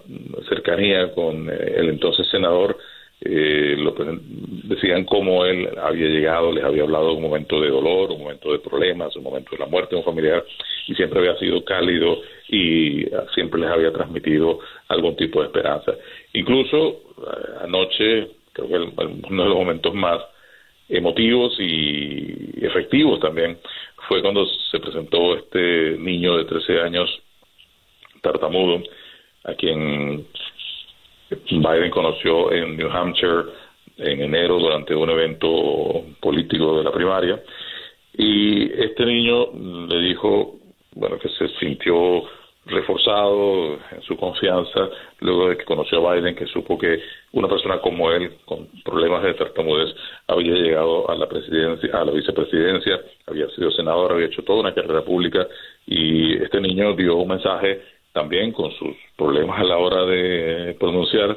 [0.47, 2.77] cercanía con eh, el entonces senador,
[3.21, 3.95] eh, lo,
[4.65, 8.51] decían cómo él había llegado, les había hablado de un momento de dolor, un momento
[8.51, 10.45] de problemas, un momento de la muerte de un familiar,
[10.87, 15.93] y siempre había sido cálido y ah, siempre les había transmitido algún tipo de esperanza.
[16.33, 20.21] Incluso ah, anoche, creo que uno de los momentos más
[20.87, 23.57] emotivos y efectivos también
[24.07, 27.09] fue cuando se presentó este niño de 13 años
[28.21, 28.81] tartamudo
[29.43, 30.25] a quien
[31.29, 33.43] Biden conoció en New Hampshire
[33.97, 37.41] en enero durante un evento político de la primaria.
[38.17, 39.47] Y este niño
[39.87, 40.55] le dijo
[40.93, 42.23] bueno que se sintió
[42.65, 46.99] reforzado en su confianza luego de que conoció a Biden, que supo que
[47.33, 49.93] una persona como él, con problemas de tartamudez,
[50.27, 54.73] había llegado a la presidencia, a la vicepresidencia, había sido senador, había hecho toda una
[54.73, 55.47] carrera pública
[55.85, 57.81] y este niño dio un mensaje
[58.13, 61.35] también con sus problemas a la hora de pronunciar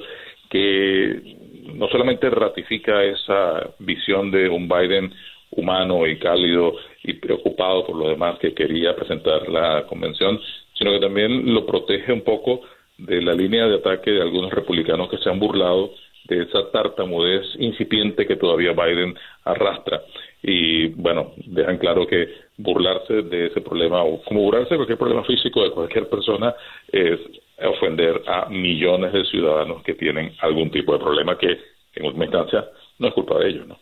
[0.48, 1.36] que
[1.74, 5.12] no solamente ratifica esa visión de un Biden
[5.50, 10.40] humano y cálido y preocupado por lo demás que quería presentar la convención,
[10.78, 12.60] sino que también lo protege un poco
[12.96, 15.92] de la línea de ataque de algunos republicanos que se han burlado
[16.24, 20.02] de esa tartamudez incipiente que todavía Biden arrastra.
[20.42, 25.24] Y bueno, dejan claro que burlarse de ese problema, o como burlarse de cualquier problema
[25.24, 26.54] físico de cualquier persona,
[26.92, 27.18] es
[27.66, 31.58] ofender a millones de ciudadanos que tienen algún tipo de problema que
[31.94, 33.78] en última instancia no es culpa de ellos, ¿no?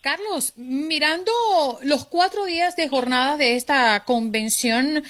[0.00, 1.32] Carlos, mirando
[1.82, 5.02] los cuatro días de jornada de esta convención,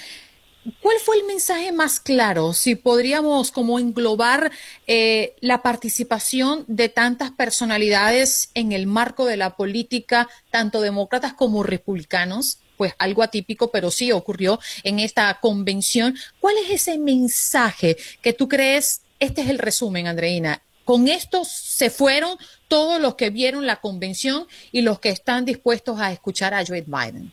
[0.81, 2.51] ¿Cuál fue el mensaje más claro?
[2.51, 4.51] Si podríamos como englobar
[4.85, 11.63] eh, la participación de tantas personalidades en el marco de la política, tanto demócratas como
[11.63, 16.17] republicanos, pues algo atípico, pero sí ocurrió en esta convención.
[16.41, 19.03] ¿Cuál es ese mensaje que tú crees?
[19.19, 20.61] Este es el resumen, Andreina.
[20.83, 25.99] Con esto se fueron todos los que vieron la convención y los que están dispuestos
[26.01, 27.31] a escuchar a Joe Biden.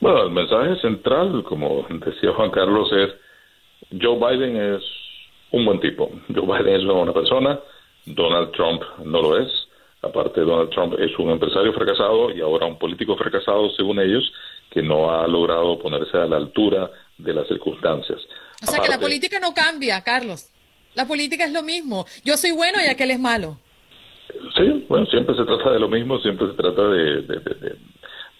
[0.00, 3.10] Bueno, el mensaje central, como decía Juan Carlos, es
[4.00, 4.82] Joe Biden es
[5.50, 6.10] un buen tipo.
[6.34, 7.60] Joe Biden es una buena persona,
[8.06, 9.48] Donald Trump no lo es.
[10.02, 14.32] Aparte, Donald Trump es un empresario fracasado y ahora un político fracasado, según ellos,
[14.70, 18.18] que no ha logrado ponerse a la altura de las circunstancias.
[18.62, 20.50] O sea que la política no cambia, Carlos.
[20.94, 22.06] La política es lo mismo.
[22.24, 23.58] Yo soy bueno y aquel es malo.
[24.56, 27.76] Sí, bueno, siempre se trata de lo mismo, siempre se trata de, de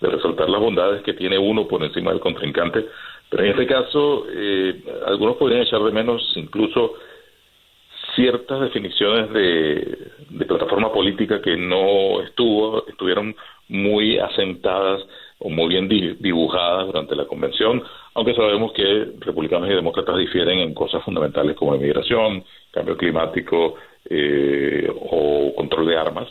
[0.09, 2.87] resaltar las bondades que tiene uno por encima del contrincante.
[3.29, 6.95] Pero en este caso, eh, algunos podrían echar de menos incluso
[8.15, 13.37] ciertas definiciones de, plataforma política que no estuvo, estuvieron
[13.69, 15.07] muy asentadas
[15.39, 17.83] o muy bien dibujadas durante la convención,
[18.15, 23.77] aunque sabemos que republicanos y demócratas difieren en cosas fundamentales como inmigración, cambio climático
[24.09, 26.29] eh, o control de armas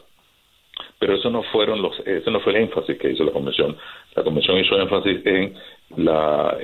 [0.99, 3.75] pero eso no fueron los ese no fue el énfasis que hizo la convención.
[4.15, 5.55] La convención hizo énfasis en
[5.95, 6.57] la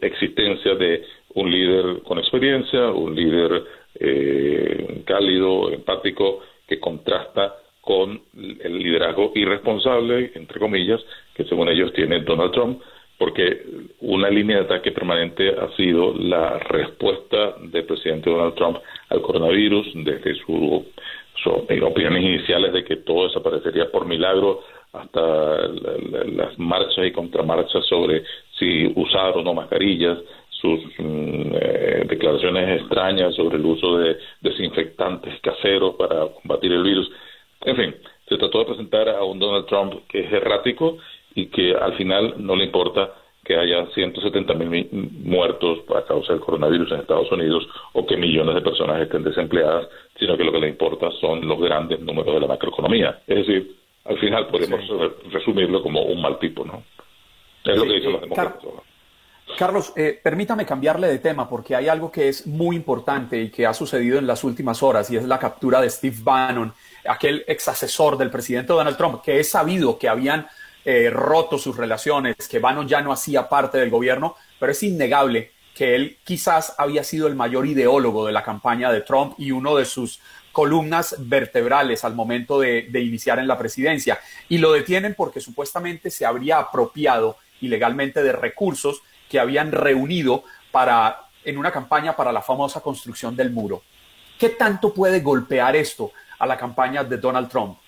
[0.00, 3.64] existencia de un líder con experiencia un líder
[3.96, 11.00] eh, cálido empático que contrasta con el liderazgo irresponsable entre comillas
[11.34, 12.80] que según ellos tiene Donald Trump
[13.18, 13.66] porque
[14.00, 18.78] una línea de ataque permanente ha sido la respuesta del presidente Donald Trump
[19.10, 20.86] al coronavirus desde su
[21.42, 24.60] son opiniones iniciales de que todo desaparecería por milagro
[24.92, 28.24] hasta las marchas y contramarchas sobre
[28.58, 30.18] si usar o no mascarillas,
[30.50, 37.10] sus mm, eh, declaraciones extrañas sobre el uso de desinfectantes caseros para combatir el virus.
[37.62, 37.94] En fin,
[38.28, 40.98] se trató de presentar a un Donald Trump que es errático
[41.34, 43.14] y que al final no le importa
[43.44, 44.88] que haya 170 mil
[45.24, 49.88] muertos a causa del coronavirus en Estados Unidos o que millones de personas estén desempleadas,
[50.18, 53.22] sino que lo que le importa son los grandes números de la macroeconomía.
[53.26, 54.80] Es decir, al final podemos
[55.30, 56.82] resumirlo como un mal tipo, ¿no?
[57.64, 58.64] Es lo que dicen los demócratas.
[59.58, 63.66] Carlos, eh, permítame cambiarle de tema porque hay algo que es muy importante y que
[63.66, 66.72] ha sucedido en las últimas horas y es la captura de Steve Bannon,
[67.06, 70.46] aquel ex asesor del presidente Donald Trump, que es sabido que habían
[70.84, 75.52] eh, roto sus relaciones, que Bannon ya no hacía parte del gobierno, pero es innegable
[75.74, 79.76] que él quizás había sido el mayor ideólogo de la campaña de Trump y uno
[79.76, 80.20] de sus
[80.52, 84.18] columnas vertebrales al momento de, iniciar en la presidencia.
[84.48, 91.28] Y lo detienen porque supuestamente se habría apropiado ilegalmente de recursos que habían reunido para,
[91.44, 93.82] en una campaña para la famosa construcción del muro.
[94.38, 97.78] ¿Qué tanto puede golpear esto a la campaña de Donald Trump?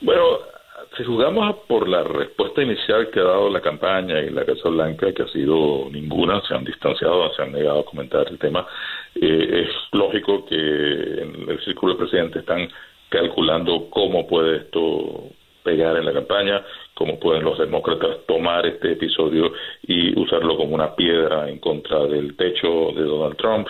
[0.00, 0.51] Bueno,
[0.96, 5.12] si jugamos por la respuesta inicial que ha dado la campaña y la Casa Blanca,
[5.12, 8.66] que ha sido ninguna, se han distanciado, se han negado a comentar el tema,
[9.14, 12.68] eh, es lógico que en el círculo del presidente están
[13.08, 15.30] calculando cómo puede esto
[15.62, 16.62] pegar en la campaña,
[16.94, 19.52] cómo pueden los demócratas tomar este episodio
[19.86, 23.68] y usarlo como una piedra en contra del techo de Donald Trump.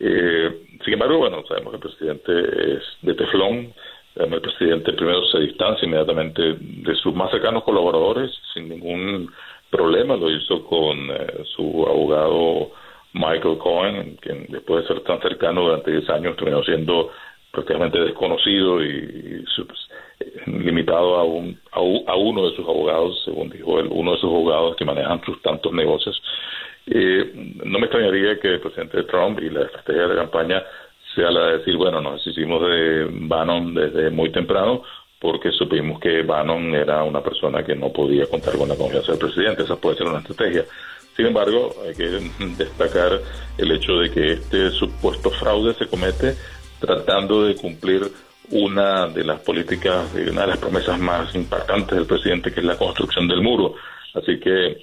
[0.00, 3.72] Eh, sin embargo, bueno, sabemos que el presidente es de teflón,
[4.16, 9.30] el presidente primero se distancia inmediatamente de sus más cercanos colaboradores sin ningún
[9.70, 10.16] problema.
[10.16, 12.70] Lo hizo con eh, su abogado
[13.12, 17.10] Michael Cohen, quien después de ser tan cercano durante 10 años terminó siendo
[17.50, 19.78] prácticamente desconocido y, pues,
[20.46, 24.76] limitado a, un, a, uno de sus abogados, según dijo él, uno de sus abogados
[24.76, 26.20] que manejan sus tantos negocios.
[26.86, 27.32] Eh,
[27.64, 30.62] no me extrañaría que el presidente Trump y la estrategia de campaña
[31.16, 34.82] sea la de decir, bueno, nos hicimos de Bannon desde muy temprano
[35.18, 39.20] porque supimos que Bannon era una persona que no podía contar con la confianza del
[39.20, 39.62] presidente.
[39.62, 40.64] Esa puede ser una estrategia.
[41.16, 42.04] Sin embargo, hay que
[42.58, 43.18] destacar
[43.58, 46.34] el hecho de que este supuesto fraude se comete
[46.78, 48.02] tratando de cumplir
[48.50, 52.76] una de las políticas, una de las promesas más impactantes del presidente, que es la
[52.76, 53.74] construcción del muro.
[54.14, 54.76] Así que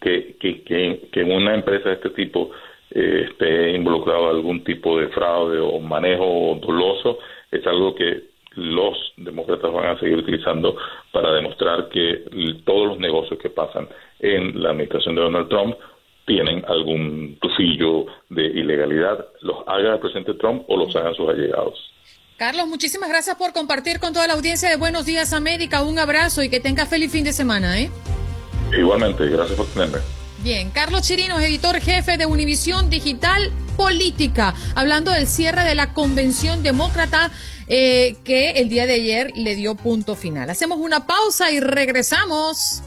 [0.00, 2.50] que, que, que, una empresa de este tipo
[2.94, 7.18] eh, esté involucrado algún tipo de fraude o manejo doloso
[7.50, 10.76] es algo que los demócratas van a seguir utilizando
[11.10, 12.24] para demostrar que
[12.64, 13.88] todos los negocios que pasan
[14.20, 15.74] en la administración de Donald Trump
[16.26, 21.92] tienen algún tufillo de ilegalidad, los haga el presidente Trump o los hagan sus allegados.
[22.36, 25.82] Carlos, muchísimas gracias por compartir con toda la audiencia de Buenos Días América.
[25.82, 27.80] Un abrazo y que tenga feliz fin de semana.
[27.80, 27.90] ¿eh?
[28.76, 29.98] Igualmente, gracias por tenerme.
[30.42, 36.64] Bien, Carlos Chirinos, editor jefe de Univisión Digital Política, hablando del cierre de la convención
[36.64, 37.30] demócrata
[37.68, 40.50] eh, que el día de ayer le dio punto final.
[40.50, 42.82] Hacemos una pausa y regresamos.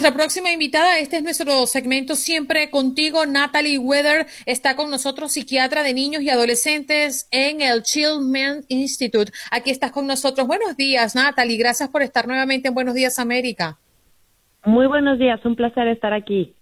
[0.00, 5.82] Nuestra próxima invitada, este es nuestro segmento siempre contigo, Natalie Weather, está con nosotros, psiquiatra
[5.82, 9.30] de niños y adolescentes en el Childman Institute.
[9.50, 10.46] Aquí estás con nosotros.
[10.46, 13.76] Buenos días, Natalie, gracias por estar nuevamente en Buenos Días América.
[14.64, 16.54] Muy buenos días, un placer estar aquí.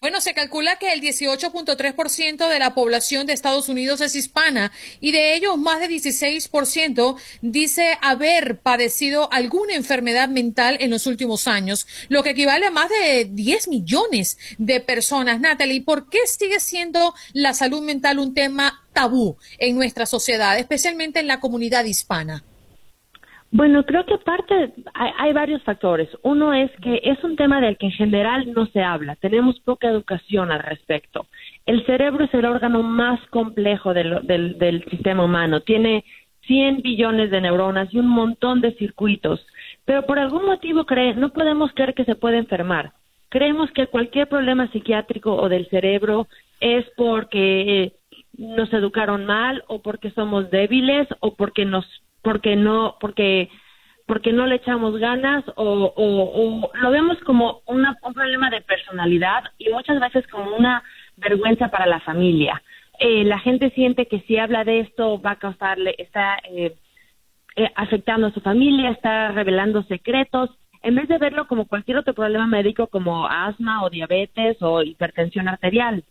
[0.00, 5.12] Bueno, se calcula que el 18.3% de la población de Estados Unidos es hispana y
[5.12, 11.86] de ellos más de 16% dice haber padecido alguna enfermedad mental en los últimos años,
[12.08, 15.40] lo que equivale a más de 10 millones de personas.
[15.40, 21.20] Natalie, ¿por qué sigue siendo la salud mental un tema tabú en nuestra sociedad, especialmente
[21.20, 22.44] en la comunidad hispana?
[23.50, 26.08] Bueno, creo que aparte hay, varios factores.
[26.22, 29.16] Uno es que es un tema del que en general no se habla.
[29.16, 31.26] Tenemos poca educación al respecto.
[31.64, 35.60] El cerebro es el órgano más complejo del, sistema humano.
[35.60, 36.04] Tiene
[36.42, 39.46] 100 billones de neuronas y un montón de circuitos.
[39.86, 42.92] Pero por algún motivo cree, no podemos creer que se puede enfermar.
[43.30, 46.28] Creemos que cualquier problema psiquiátrico o del cerebro
[46.60, 47.92] es porque
[48.36, 51.86] nos educaron mal o porque somos débiles o porque nos
[52.22, 53.48] porque no, porque
[54.06, 59.44] porque no le echamos ganas o, o, lo vemos como una, un problema de personalidad
[59.58, 60.82] y muchas veces como una
[61.18, 62.62] vergüenza para la familia.
[62.98, 66.74] Eh, la gente siente que si habla de esto va a causarle, está eh,
[67.56, 70.50] eh, afectando a su familia, está revelando secretos,
[70.82, 75.48] en vez de verlo como cualquier otro problema médico como asma o diabetes o hipertensión
[75.48, 76.02] arterial.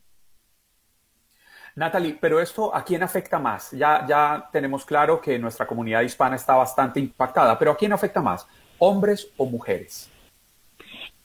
[1.78, 3.72] Natalie, pero esto a quién afecta más?
[3.72, 8.20] Ya, ya tenemos claro que nuestra comunidad hispana está bastante impactada, pero ¿a quién afecta
[8.20, 8.48] más?
[8.80, 10.12] ¿Hombres o mujeres?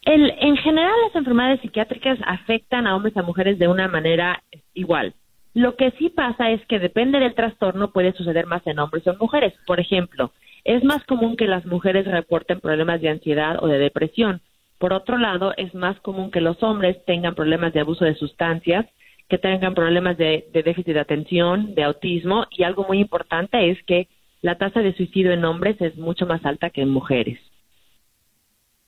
[0.03, 4.43] El, en general, las enfermedades psiquiátricas afectan a hombres y a mujeres de una manera
[4.75, 5.15] igual.
[5.55, 9.13] Lo que sí pasa es que depende del trastorno, puede suceder más en hombres o
[9.13, 9.55] en mujeres.
[9.67, 10.33] Por ejemplo,
[10.65, 14.43] es más común que las mujeres reporten problemas de ansiedad o de depresión.
[14.77, 18.85] Por otro lado, es más común que los hombres tengan problemas de abuso de sustancias
[19.29, 24.09] que tengan problemas de, déficit de atención, de autismo y algo muy importante es que
[24.43, 27.39] la tasa de suicidio en hombres es mucho más alta que en mujeres.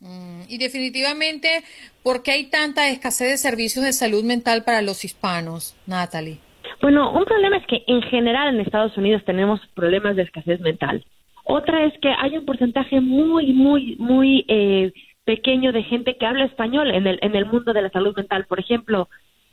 [0.00, 1.48] Mm, y definitivamente,
[2.02, 6.38] ¿por qué hay tanta escasez de servicios de salud mental para los hispanos, Natalie?
[6.82, 11.04] Bueno, un problema es que en general en Estados Unidos tenemos problemas de escasez mental.
[11.44, 14.92] Otra es que hay un porcentaje muy, muy, muy eh,
[15.24, 18.46] pequeño de gente que habla español en el, en el mundo de la salud mental.
[18.46, 19.08] Por ejemplo,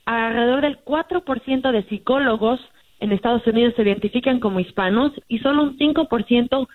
[0.06, 2.60] alrededor del 4% de psicólogos
[3.00, 6.68] en Estados Unidos se identifican como hispanos y solo un 5%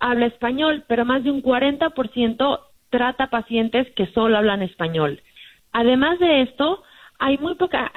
[0.00, 2.60] habla español, pero más de un 40%
[2.90, 5.20] trata pacientes que solo hablan español.
[5.72, 6.82] Además de esto,
[7.18, 7.90] hay muy poca,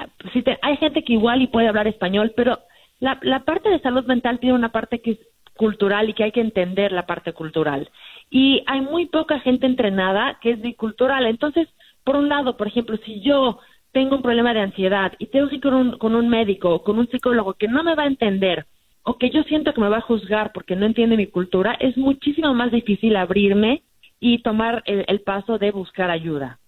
[0.62, 2.58] hay gente que igual y puede hablar español, pero
[3.00, 5.18] la, la parte de salud mental tiene una parte que es
[5.56, 7.90] cultural y que hay que entender la parte cultural.
[8.30, 11.26] Y hay muy poca gente entrenada que es bicultural.
[11.26, 11.68] Entonces,
[12.04, 13.60] por un lado, por ejemplo, si yo
[13.98, 17.00] tengo un problema de ansiedad y tengo que ir con un, con un médico, con
[17.00, 18.64] un psicólogo que no me va a entender
[19.02, 21.96] o que yo siento que me va a juzgar porque no entiende mi cultura, es
[21.96, 23.82] muchísimo más difícil abrirme
[24.20, 26.60] y tomar el, paso de buscar ayuda.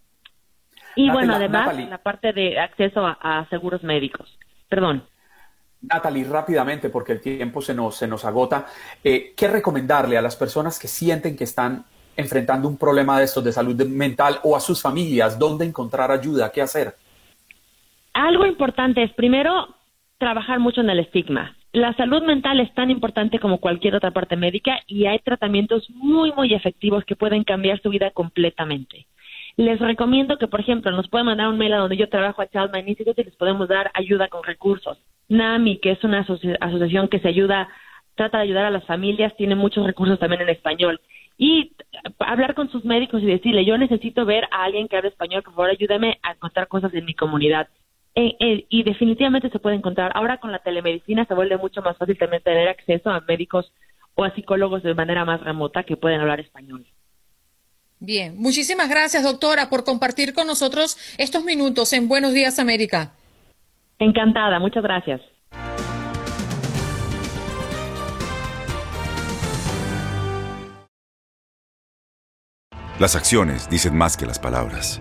[0.96, 4.36] Y bueno, además la parte de acceso a, seguros médicos.
[4.68, 5.04] Perdón.
[5.82, 8.66] Natalie, rápidamente, porque el tiempo se nos, se nos agota,
[9.04, 11.84] eh, ¿qué recomendarle a las personas que sienten que están
[12.16, 15.38] enfrentando un problema de estos de salud mental o a sus familias?
[15.38, 16.50] ¿Dónde encontrar ayuda?
[16.50, 16.96] ¿Qué hacer?
[18.12, 19.76] Algo importante es, primero,
[20.18, 21.56] trabajar mucho en el estigma.
[21.72, 26.32] La salud mental es tan importante como cualquier otra parte médica y hay tratamientos muy,
[26.32, 29.06] muy efectivos que pueden cambiar su vida completamente.
[29.56, 32.46] Les recomiendo que, por ejemplo, nos pueden mandar un mail a donde yo trabajo a
[32.46, 34.98] Child Mind Institute y les podemos dar ayuda con recursos.
[35.28, 37.68] NAMI, que es una asociación que se ayuda,
[38.16, 41.00] trata de ayudar a las familias, tiene muchos recursos también en español.
[41.38, 41.72] Y
[42.18, 45.54] hablar con sus médicos y decirle, yo necesito ver a alguien que hable español, por
[45.54, 47.68] favor ayúdeme a encontrar cosas en mi comunidad.
[48.14, 50.10] Eh, eh, y definitivamente se puede encontrar.
[50.14, 53.72] Ahora con la telemedicina se vuelve mucho más fácil también tener acceso a médicos
[54.14, 56.86] o a psicólogos de manera más remota que pueden hablar español.
[58.00, 63.12] Bien, muchísimas gracias doctora por compartir con nosotros estos minutos en Buenos Días América.
[63.98, 65.20] Encantada, muchas gracias.
[72.98, 75.00] Las acciones dicen más que las palabras.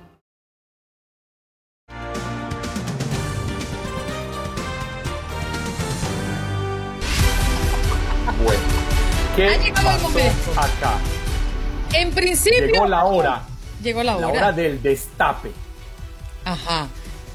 [9.63, 10.07] ¿Qué pasó
[10.59, 10.97] acá?
[11.93, 12.67] En principio.
[12.67, 13.43] Llegó la hora.
[13.81, 14.27] Llegó la hora.
[14.27, 15.51] La hora del destape.
[16.45, 16.81] Ajá.
[16.81, 16.87] La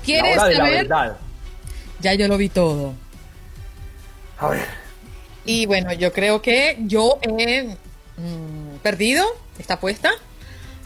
[0.05, 1.17] ¿Quieres hora de la verdad.
[2.01, 2.95] Ya yo lo vi todo.
[4.39, 4.67] A ver.
[5.45, 7.77] Y bueno, yo creo que yo he
[8.17, 9.25] mm, perdido
[9.59, 10.13] esta apuesta,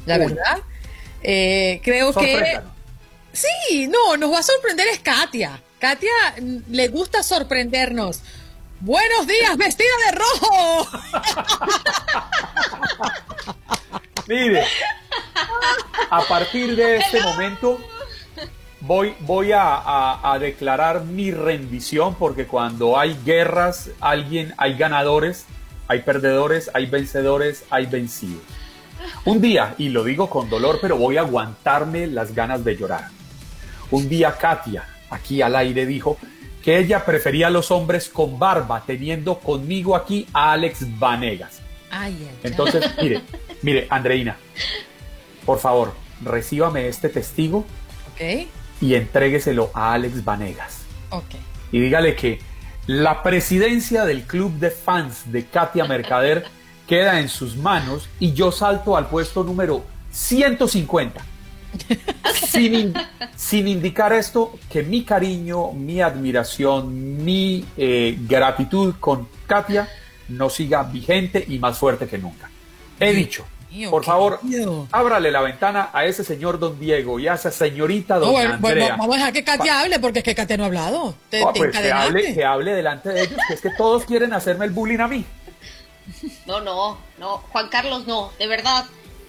[0.07, 0.27] la Uy.
[0.27, 0.59] verdad.
[1.23, 2.61] Eh, creo que...
[3.33, 5.62] Sí, no, nos va a sorprender es Katia.
[5.79, 6.11] Katia
[6.41, 8.21] mm, le gusta sorprendernos.
[8.81, 10.89] Buenos días, vestida de rojo.
[14.26, 14.64] Mire,
[16.11, 17.78] a partir de este momento
[18.81, 25.45] voy, voy a, a- a declarar mi rendición porque cuando hay guerras, alguien, hay ganadores,
[25.89, 28.43] hay perdedores, hay vencedores, hay vencidos.
[29.24, 33.09] Un día, y lo digo con dolor, pero voy a aguantarme las ganas de llorar.
[33.91, 36.16] Un día Katia, aquí al aire, dijo
[36.62, 41.61] que ella prefería a los hombres con barba, teniendo conmigo aquí a Alex Vanegas.
[41.90, 42.30] Ay.
[42.42, 43.22] Entonces, mire,
[43.62, 44.36] mire, Andreina,
[45.44, 47.64] por favor, recíbame este testigo
[48.80, 50.80] y entrégueselo a Alex Vanegas.
[51.11, 51.34] ok.
[51.72, 52.40] Y dígale que
[52.86, 56.46] la presidencia del club de fans de Katia Mercader
[56.88, 61.24] queda en sus manos y yo salto al puesto número 150.
[62.49, 62.95] Sin, in-
[63.37, 69.89] sin indicar esto, que mi cariño, mi admiración, mi eh, gratitud con Katia
[70.29, 72.51] no siga vigente y más fuerte que nunca.
[72.99, 74.87] He dicho, mío, por favor, miedo.
[74.93, 78.59] ábrale la ventana a ese señor don Diego y a esa señorita No, doña bueno,
[78.61, 78.97] bueno, Andrea.
[78.97, 81.14] vamos a dejar que Katia hable porque es que Katia no ha hablado.
[81.31, 84.05] Te, Ah, te pues que hable, que hable delante de ellos, que es que todos
[84.05, 85.25] quieren hacerme el bullying a mí.
[86.47, 88.85] No, no, no, Juan Carlos, no, de verdad.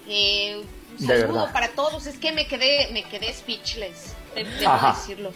[0.08, 0.62] Eh,
[0.98, 1.52] un saludo verdad.
[1.52, 2.06] para todos.
[2.06, 4.14] Es que me quedé, me quedé speechless.
[4.34, 4.94] de- Debo Ajá.
[4.98, 5.32] decirlo.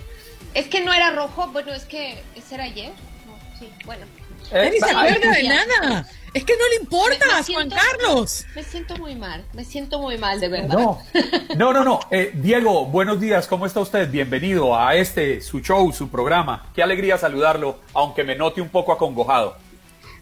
[0.55, 2.93] Es que no era rojo, bueno, es que ese era ayer.
[3.27, 4.07] No, sí, bueno.
[4.53, 6.09] Ni se acuerda de nada.
[6.33, 8.45] Es que no le importa, Juan Carlos.
[8.55, 10.69] Me siento muy mal, me siento muy mal, de verdad.
[10.79, 11.03] No,
[11.57, 12.01] no, no, no.
[12.11, 14.09] Eh, Diego, buenos días, ¿cómo está usted?
[14.11, 16.67] Bienvenido a este, su show, su programa.
[16.75, 19.57] Qué alegría saludarlo, aunque me note un poco acongojado.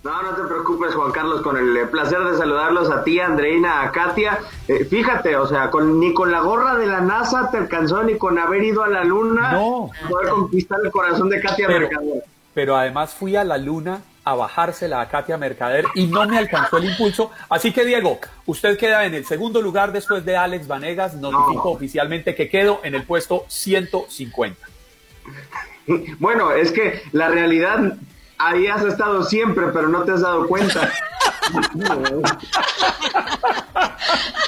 [0.04, 3.82] No, no te preocupes, Juan Carlos, con el eh, placer de saludarlos a ti, Andreina,
[3.82, 4.38] a Katia.
[4.68, 8.18] Eh, fíjate, o sea, con, ni con la gorra de la NASA te alcanzó, ni
[8.18, 9.90] con haber ido a la luna, No.
[10.10, 12.24] poder conquistar el corazón de Katia Pero, Mercader.
[12.52, 16.76] pero además fui a la luna a bajársela a Katia Mercader y no me alcanzó
[16.76, 17.30] el impulso.
[17.48, 21.14] Así que, Diego, usted queda en el segundo lugar después de Alex Vanegas.
[21.14, 24.66] Notifico oficialmente que quedo en el puesto 150.
[26.18, 27.96] Bueno, es que la realidad,
[28.38, 30.90] ahí has estado siempre, pero no te has dado cuenta.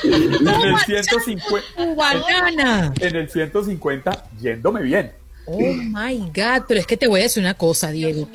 [0.05, 1.85] En el 150.
[1.95, 2.93] Guanana.
[3.01, 5.13] En el 150, yéndome bien.
[5.47, 8.29] Oh my God, pero es que te voy a decir una cosa, Diego.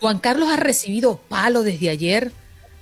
[0.00, 2.32] Juan Carlos ha recibido palo desde ayer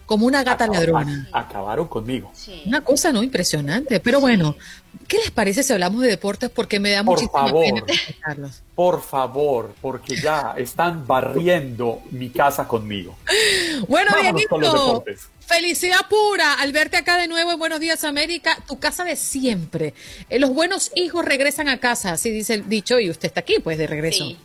[0.06, 1.28] como una gata ladrona.
[1.32, 2.32] Acabaron conmigo.
[2.66, 4.00] Una cosa no impresionante.
[4.00, 4.56] Pero bueno,
[5.08, 6.50] ¿qué les parece si hablamos de deportes?
[6.50, 7.64] Porque me da Por muchísima favor.
[7.64, 7.82] pena
[8.20, 8.62] Carlos.
[8.74, 13.16] Por favor, porque ya están barriendo mi casa conmigo.
[13.88, 15.28] Bueno, Vámonos con los Dieguito, deportes.
[15.40, 19.94] felicidad pura al verte acá de nuevo en Buenos Días América, tu casa de siempre.
[20.28, 23.56] Eh, los buenos hijos regresan a casa, así dice el dicho, y usted está aquí,
[23.62, 24.24] pues, de regreso.
[24.24, 24.38] Sí,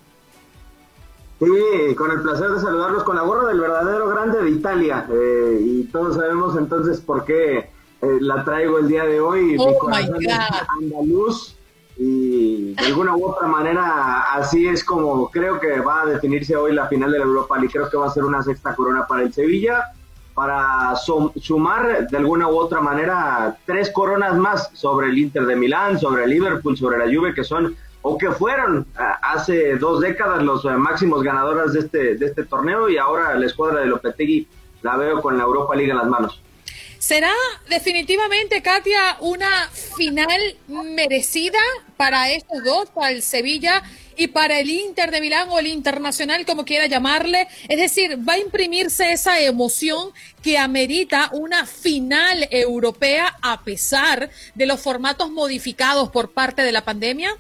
[1.96, 5.08] con el placer de saludarlos con la gorra del verdadero grande de Italia.
[5.10, 7.58] Eh, y todos sabemos entonces por qué
[8.02, 9.56] eh, la traigo el día de hoy.
[9.58, 10.68] Oh, Mi my corazón God.
[10.84, 11.56] andaluz
[11.98, 16.74] y de alguna u otra manera así es como creo que va a definirse hoy
[16.74, 17.72] la final de la Europa League.
[17.72, 19.86] Creo que va a ser una sexta corona para el Sevilla
[20.34, 25.56] para sum- sumar de alguna u otra manera tres coronas más sobre el Inter de
[25.58, 30.02] Milán, sobre el Liverpool, sobre la Juve, que son o que fueron ah, hace dos
[30.02, 33.88] décadas los eh, máximos ganadores de este, de este torneo y ahora la escuadra de
[33.88, 34.48] Lopetegui
[34.82, 36.42] la veo con la Europa League en las manos.
[37.00, 37.34] ¿Será
[37.70, 41.60] definitivamente, Katia, una final merecida
[41.96, 43.82] para estos dos, para el Sevilla
[44.18, 47.48] y para el Inter de Milán o el Internacional, como quiera llamarle?
[47.70, 50.10] Es decir, ¿va a imprimirse esa emoción
[50.44, 56.84] que amerita una final europea a pesar de los formatos modificados por parte de la
[56.84, 57.34] pandemia?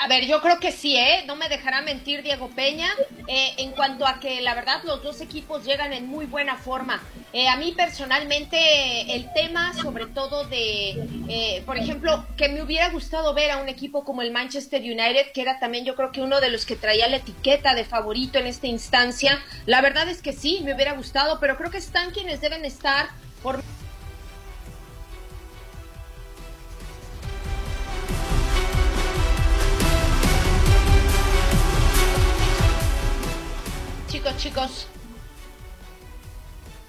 [0.00, 1.24] A ver, yo creo que sí, ¿eh?
[1.26, 2.88] No me dejará mentir Diego Peña
[3.28, 7.02] eh, en cuanto a que la verdad los dos equipos llegan en muy buena forma.
[7.32, 10.90] Eh, a mí personalmente el tema sobre todo de,
[11.28, 15.32] eh, por ejemplo, que me hubiera gustado ver a un equipo como el Manchester United,
[15.34, 18.38] que era también yo creo que uno de los que traía la etiqueta de favorito
[18.38, 19.42] en esta instancia.
[19.66, 23.08] La verdad es que sí, me hubiera gustado, pero creo que están quienes deben estar
[23.42, 23.62] por
[34.22, 34.88] Chicos, chicos,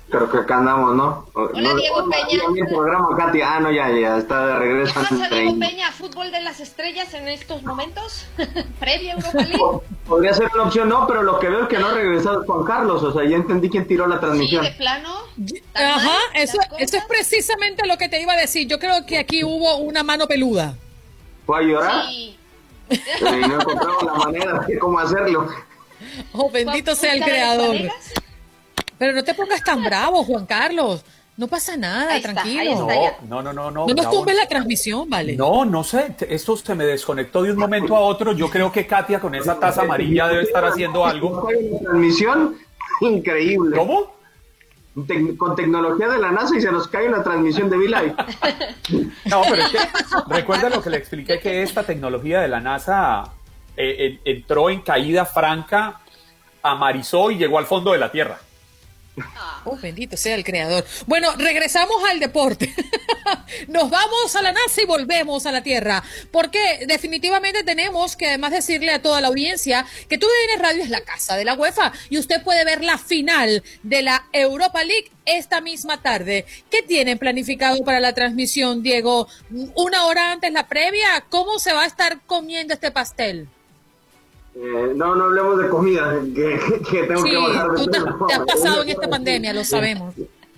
[0.10, 1.26] Creo que acá andamos, ¿no?
[1.34, 2.48] Hola, Diego Peña.
[2.52, 3.56] Mi programa, Katia.
[3.56, 4.94] Ah, no, ya, ya, está de regreso.
[4.94, 5.92] ¿qué pasa Diego Peña?
[5.92, 8.28] ¿Fútbol de las estrellas en estos momentos?
[8.80, 9.82] ¿Previa Europa League?
[10.08, 12.48] Podría ser una opción, no, pero lo que veo es que no ha regresado es
[12.48, 13.02] Juan Carlos.
[13.02, 14.64] O sea, ya entendí quién tiró la Sí, transmisión.
[14.66, 15.10] de plano.
[15.74, 18.68] Ajá, eso, eso es precisamente lo que te iba a decir.
[18.68, 20.76] Yo creo que aquí hubo una mano peluda.
[21.48, 22.06] ¿Fue a llorar?
[22.10, 22.38] Sí.
[22.92, 25.48] Y no encontraba la manera de cómo hacerlo.
[26.34, 27.76] Oh, bendito sea el creador.
[28.98, 31.04] Pero no te pongas tan bravo, Juan Carlos.
[31.36, 32.88] No pasa nada, está, tranquilo.
[33.28, 33.88] No, no, no, no.
[33.88, 35.36] No nos tumbes la transmisión, vale.
[35.36, 38.34] No, no sé, esto se me desconectó de un momento a otro.
[38.34, 41.48] Yo creo que Katia con esa taza amarilla debe estar haciendo algo.
[41.82, 42.56] Transmisión
[43.02, 43.76] increíble.
[43.76, 44.14] ¿Cómo?
[45.38, 48.16] Con tecnología de la NASA y se nos cae la transmisión de V-Live.
[49.26, 49.80] No, pero es que
[50.28, 53.24] recuerda lo que le expliqué que esta tecnología de la NASA
[53.76, 56.00] eh, en- entró en caída franca,
[56.64, 58.40] amarizó y llegó al fondo de la Tierra.
[59.66, 60.84] Oh, bendito sea el creador.
[61.06, 62.74] Bueno, regresamos al deporte.
[63.68, 66.04] Nos vamos a la NASA y volvemos a la Tierra.
[66.32, 70.90] Porque definitivamente tenemos que además decirle a toda la audiencia que Tú Vienes Radio es
[70.90, 75.12] la casa de la UEFA y usted puede ver la final de la Europa League
[75.26, 76.46] esta misma tarde.
[76.70, 79.28] ¿Qué tienen planificado para la transmisión, Diego?
[79.76, 81.24] ¿Una hora antes la previa?
[81.30, 83.48] ¿Cómo se va a estar comiendo este pastel?
[84.56, 88.00] Eh, no, no hablemos de comida, que, que tengo Sí, que bajar de tú te,
[88.00, 90.14] te has pasado en esta pandemia, lo sabemos.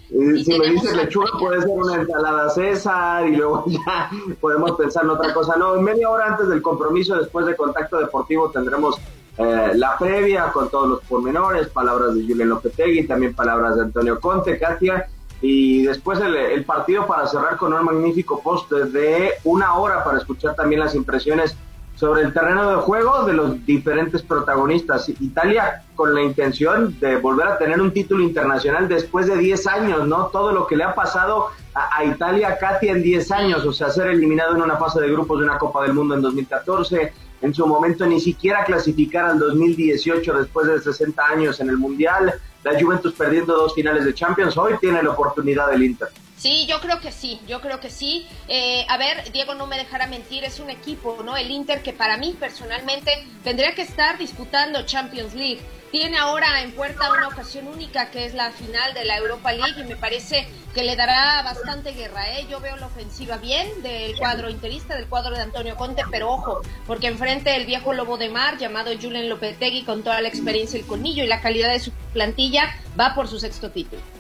[0.10, 5.04] Y si me dices lechuga, puede ser una ensalada César y luego ya podemos pensar
[5.04, 5.56] en otra cosa.
[5.56, 8.98] No, media hora antes del compromiso, después de contacto deportivo, tendremos
[9.38, 14.20] eh, la previa con todos los pormenores, palabras de Julián Lopetegui, también palabras de Antonio
[14.20, 15.08] Conte, Katia,
[15.42, 20.18] y después el, el partido para cerrar con un magnífico post de una hora para
[20.20, 21.56] escuchar también las impresiones
[21.96, 25.08] sobre el terreno de juego de los diferentes protagonistas.
[25.10, 30.08] Italia con la intención de volver a tener un título internacional después de 10 años,
[30.08, 30.28] ¿no?
[30.28, 33.90] Todo lo que le ha pasado a, a Italia, Katy, en 10 años, o sea,
[33.90, 37.54] ser eliminado en una fase de grupos de una Copa del Mundo en 2014, en
[37.54, 42.34] su momento ni siquiera clasificar al 2018 después de 60 años en el Mundial,
[42.64, 46.10] la Juventus perdiendo dos finales de Champions, hoy tiene la oportunidad del Inter.
[46.46, 48.28] Sí, yo creo que sí, yo creo que sí.
[48.48, 51.36] Eh, a ver, Diego no me dejará mentir, es un equipo, ¿no?
[51.36, 55.60] El Inter que para mí personalmente tendría que estar disputando Champions League.
[55.90, 59.82] Tiene ahora en puerta una ocasión única que es la final de la Europa League
[59.82, 62.46] y me parece que le dará bastante guerra, ¿eh?
[62.48, 66.62] Yo veo la ofensiva bien del cuadro interista, del cuadro de Antonio Conte, pero ojo,
[66.86, 70.86] porque enfrente el viejo lobo de mar llamado Julen Lopetegui con toda la experiencia, el
[70.86, 74.15] colmillo y la calidad de su plantilla va por su sexto título.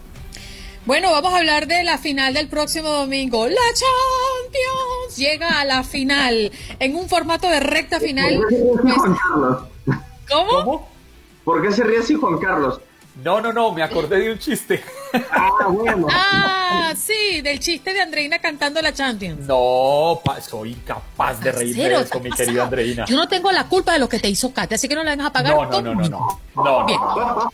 [0.85, 3.47] Bueno, vamos a hablar de la final del próximo domingo.
[3.47, 8.39] La Champions llega a la final en un formato de recta final.
[8.39, 9.63] ¿Por qué se ríe así, Juan Carlos?
[10.29, 10.89] ¿Cómo?
[11.43, 12.79] ¿Por qué se ríe así Juan Carlos?
[13.23, 14.83] No, no, no, me acordé de un chiste.
[15.31, 16.05] Ah, bueno.
[16.11, 19.47] Ah, sí, del chiste de Andreina cantando la Champions.
[19.47, 23.05] No, pa- soy incapaz de reírme de eso, mi querida Andreina.
[23.05, 25.11] Yo no tengo la culpa de lo que te hizo Katia, así que no le
[25.11, 25.55] vengas a pagar.
[25.55, 26.41] No, no, no, no, no.
[26.55, 26.99] No, Bien.
[26.99, 27.53] no, no.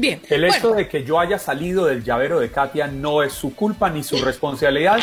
[0.00, 0.20] Bien.
[0.30, 3.90] El hecho de que yo haya salido del llavero de Katia no es su culpa
[3.90, 4.98] ni su responsabilidad,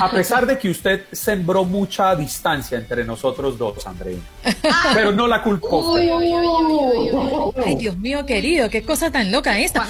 [0.00, 4.22] a pesar de que usted sembró mucha distancia entre nosotros dos, Andreina.
[4.94, 6.08] Pero no la culpó usted.
[7.64, 9.86] Ay, Dios mío, querido, qué cosa tan loca esta.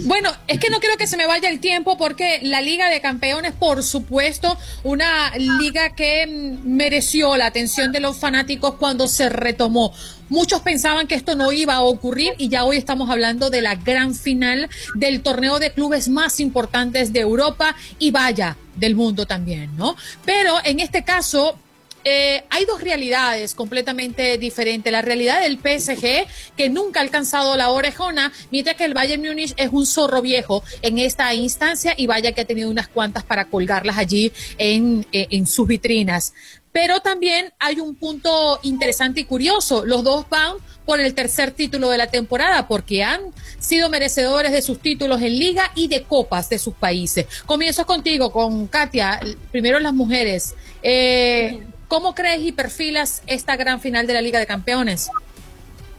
[0.00, 3.00] Bueno, es que no quiero que se me vaya el tiempo porque la Liga de
[3.00, 9.28] Campeones, por supuesto, una liga que mm, mereció la atención de los fanáticos cuando se
[9.28, 9.92] retomó.
[10.30, 13.74] Muchos pensaban que esto no iba a ocurrir y ya hoy estamos hablando de la
[13.74, 19.76] gran final del torneo de clubes más importantes de Europa y vaya, del mundo también,
[19.76, 19.96] ¿no?
[20.24, 21.58] Pero en este caso,
[22.04, 24.90] eh, hay dos realidades completamente diferentes.
[24.90, 26.26] La realidad del PSG,
[26.56, 30.62] que nunca ha alcanzado la orejona, mientras que el Bayern Múnich es un zorro viejo
[30.80, 35.26] en esta instancia y vaya que ha tenido unas cuantas para colgarlas allí en, eh,
[35.30, 36.32] en sus vitrinas.
[36.72, 39.84] Pero también hay un punto interesante y curioso.
[39.84, 40.54] Los dos van
[40.84, 43.20] por el tercer título de la temporada porque han
[43.58, 47.26] sido merecedores de sus títulos en liga y de copas de sus países.
[47.46, 49.20] Comienzo contigo, con Katia.
[49.50, 50.54] Primero las mujeres.
[50.82, 55.10] Eh, ¿Cómo crees y perfilas esta gran final de la Liga de Campeones?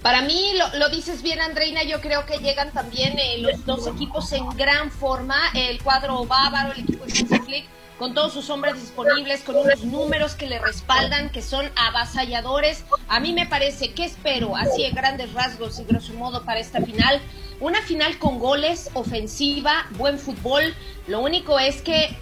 [0.01, 3.87] Para mí, lo, lo dices bien, Andreina, yo creo que llegan también eh, los dos
[3.87, 7.65] equipos en gran forma, el cuadro bávaro, el equipo de Flick,
[8.01, 12.83] con todos sus hombres disponibles, con unos números que le respaldan, que son avasalladores.
[13.07, 14.57] A mí me parece, que espero?
[14.57, 17.21] Así en grandes rasgos y grosso modo para esta final.
[17.59, 20.73] Una final con goles, ofensiva, buen fútbol.
[21.05, 22.17] Lo único es que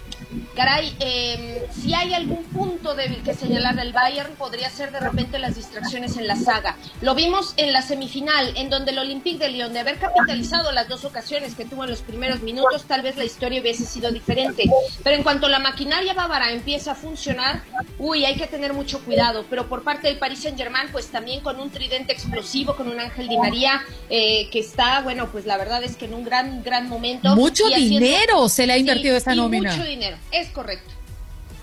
[0.54, 5.38] Caray, eh, si hay algún punto débil que señalar del Bayern, podría ser de repente
[5.38, 6.76] las distracciones en la saga.
[7.00, 10.88] Lo vimos en la semifinal, en donde el Olympique de Lyon, de haber capitalizado las
[10.88, 14.64] dos ocasiones que tuvo en los primeros minutos, tal vez la historia hubiese sido diferente.
[15.02, 17.62] Pero en cuanto la maquinaria bávara empieza a funcionar,
[17.98, 19.44] uy, hay que tener mucho cuidado.
[19.50, 23.28] Pero por parte del Paris Saint-Germain, pues también con un tridente explosivo, con un Ángel
[23.28, 26.88] Di María, eh, que está, bueno, pues la verdad es que en un gran, gran
[26.88, 27.34] momento.
[27.34, 29.70] Mucho haciendo- dinero se le ha invertido Sí, esta nómina.
[29.72, 30.90] Mucho dinero, es correcto.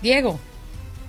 [0.02, 0.38] Diego.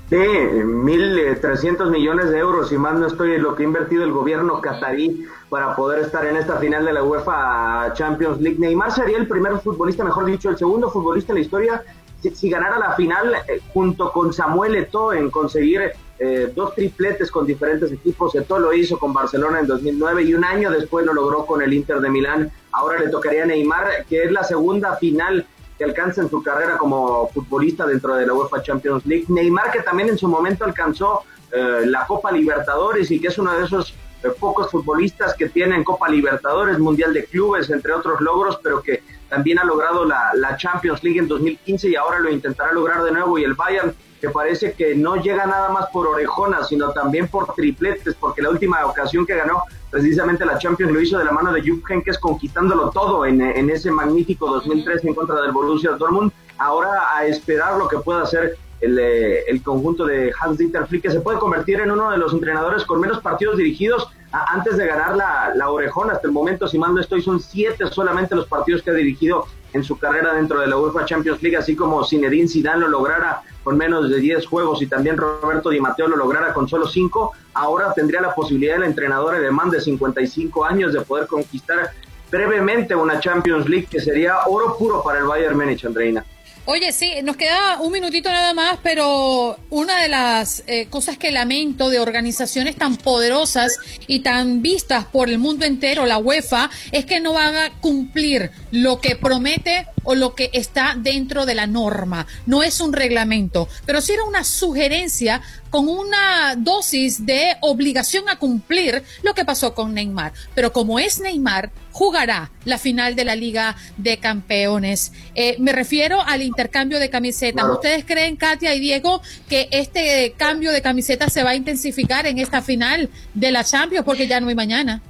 [0.09, 4.11] Sí, 1.300 millones de euros, y más no estoy en lo que ha invertido el
[4.11, 8.57] gobierno catarí para poder estar en esta final de la UEFA Champions League.
[8.59, 11.83] Neymar sería el primer futbolista, mejor dicho, el segundo futbolista en la historia
[12.21, 17.31] si, si ganara la final eh, junto con Samuel Eto'o en conseguir eh, dos tripletes
[17.31, 18.35] con diferentes equipos.
[18.35, 21.73] Eto'o lo hizo con Barcelona en 2009 y un año después lo logró con el
[21.73, 22.51] Inter de Milán.
[22.71, 25.45] Ahora le tocaría a Neymar, que es la segunda final
[25.79, 29.25] que alcanza en su carrera como futbolista dentro de la UEFA Champions League.
[29.29, 31.23] Neymar que también en su momento alcanzó
[31.53, 35.85] eh, la Copa Libertadores y que es uno de esos eh, pocos futbolistas que tienen
[35.85, 40.57] Copa Libertadores, Mundial de Clubes, entre otros logros, pero que también ha logrado la, la
[40.57, 44.29] Champions League en 2015 y ahora lo intentará lograr de nuevo y el Bayern que
[44.29, 48.85] parece que no llega nada más por orejonas, sino también por tripletes, porque la última
[48.85, 52.89] ocasión que ganó precisamente la Champions lo hizo de la mano de Jupp Heynckes conquistándolo
[52.91, 56.31] todo en, en ese magnífico 2003 en contra del Borussia Dortmund.
[56.57, 61.11] Ahora a esperar lo que pueda hacer el, eh, el conjunto de Hans-Dieter Flick, que
[61.11, 64.85] se puede convertir en uno de los entrenadores con menos partidos dirigidos a- antes de
[64.85, 66.13] ganar la, la orejona.
[66.13, 69.45] Hasta el momento, si mal no estoy, son siete solamente los partidos que ha dirigido
[69.73, 73.41] en su carrera dentro de la UEFA Champions League, así como Zinedine Zidane lo lograra
[73.63, 77.33] con menos de 10 juegos y también Roberto Di Matteo lo lograra con solo 5,
[77.53, 81.91] ahora tendría la posibilidad el entrenador alemán de 55 años de poder conquistar
[82.31, 86.23] brevemente una Champions League que sería oro puro para el Bayern Múnich, Andreina.
[86.71, 91.31] Oye, sí, nos queda un minutito nada más, pero una de las eh, cosas que
[91.31, 97.05] lamento de organizaciones tan poderosas y tan vistas por el mundo entero, la UEFA, es
[97.05, 101.67] que no van a cumplir lo que promete o lo que está dentro de la
[101.67, 102.25] norma.
[102.47, 105.39] No es un reglamento, pero sí era una sugerencia
[105.69, 110.33] con una dosis de obligación a cumplir lo que pasó con Neymar.
[110.55, 115.11] Pero como es Neymar, jugará la final de la Liga de Campeones.
[115.35, 117.61] Eh, me refiero al intercambio de camisetas.
[117.61, 117.75] Claro.
[117.75, 122.39] ¿Ustedes creen, Katia y Diego, que este cambio de camisetas se va a intensificar en
[122.39, 124.05] esta final de la Champions?
[124.05, 125.03] Porque ya no hay mañana.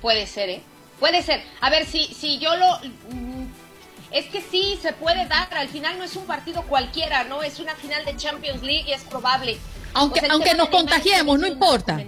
[0.00, 0.62] Puede ser, ¿eh?
[0.98, 1.42] Puede ser.
[1.60, 2.80] A ver, si, si yo lo...
[4.14, 5.52] Es que sí, se puede dar.
[5.54, 7.42] Al final no es un partido cualquiera, ¿no?
[7.42, 9.58] Es una final de Champions League y es probable.
[9.92, 12.00] Aunque, O sea, el aunque nos contagiemos, no importa.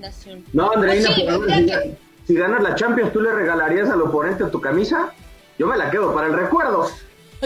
[0.53, 3.91] No, Andreina, Pues sí, pero ya si, que- si ganas la Champions, ¿tú le regalarías
[3.91, 5.13] al oponente tu camisa?
[5.59, 6.89] Yo me la quedo para el recuerdo.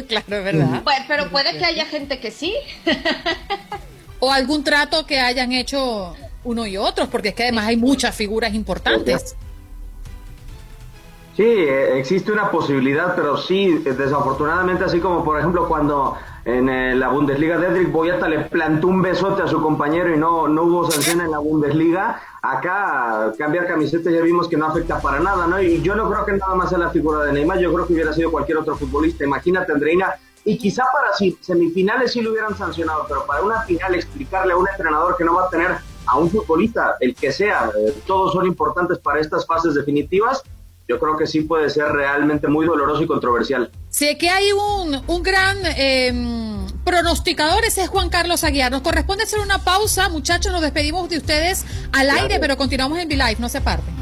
[0.07, 0.83] Claro, es verdad.
[0.85, 2.55] Pues, pero puede que haya gente que sí.
[4.21, 8.15] O algún trato que hayan hecho uno y otros, porque es que además hay muchas
[8.15, 9.35] figuras importantes.
[11.41, 16.15] Sí, eh, existe una posibilidad, pero sí, eh, desafortunadamente, así como por ejemplo cuando
[16.45, 20.49] en eh, la Bundesliga Dedrick Boyata le plantó un besote a su compañero y no,
[20.49, 25.19] no hubo sanción en la Bundesliga, acá cambiar camiseta ya vimos que no afecta para
[25.21, 25.63] nada, ¿no?
[25.63, 27.95] Y yo no creo que nada más sea la figura de Neymar, yo creo que
[27.95, 29.25] hubiera sido cualquier otro futbolista.
[29.25, 34.53] Imagínate, Andreina, y quizá para semifinales sí lo hubieran sancionado, pero para una final explicarle
[34.53, 35.71] a un entrenador que no va a tener
[36.05, 37.71] a un futbolista, el que sea,
[38.07, 40.43] todos son importantes para estas fases definitivas,
[40.91, 43.71] yo creo que sí puede ser realmente muy doloroso y controversial.
[43.91, 46.13] Sé que hay un, un gran eh,
[46.85, 48.73] pronosticador, ese es Juan Carlos Aguiar.
[48.73, 53.07] Nos corresponde hacer una pausa, muchachos, nos despedimos de ustedes al aire, pero continuamos en
[53.07, 53.95] V-Live, no se parten.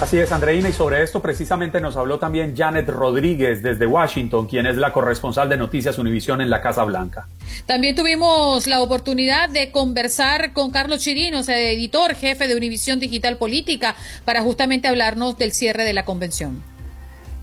[0.00, 4.66] Así es, Andreina, y sobre esto precisamente nos habló también Janet Rodríguez desde Washington, quien
[4.66, 7.28] es la corresponsal de Noticias Univisión en la Casa Blanca.
[7.64, 13.94] También tuvimos la oportunidad de conversar con Carlos Chirinos, editor jefe de Univisión Digital Política,
[14.24, 16.73] para justamente hablarnos del cierre de la convención.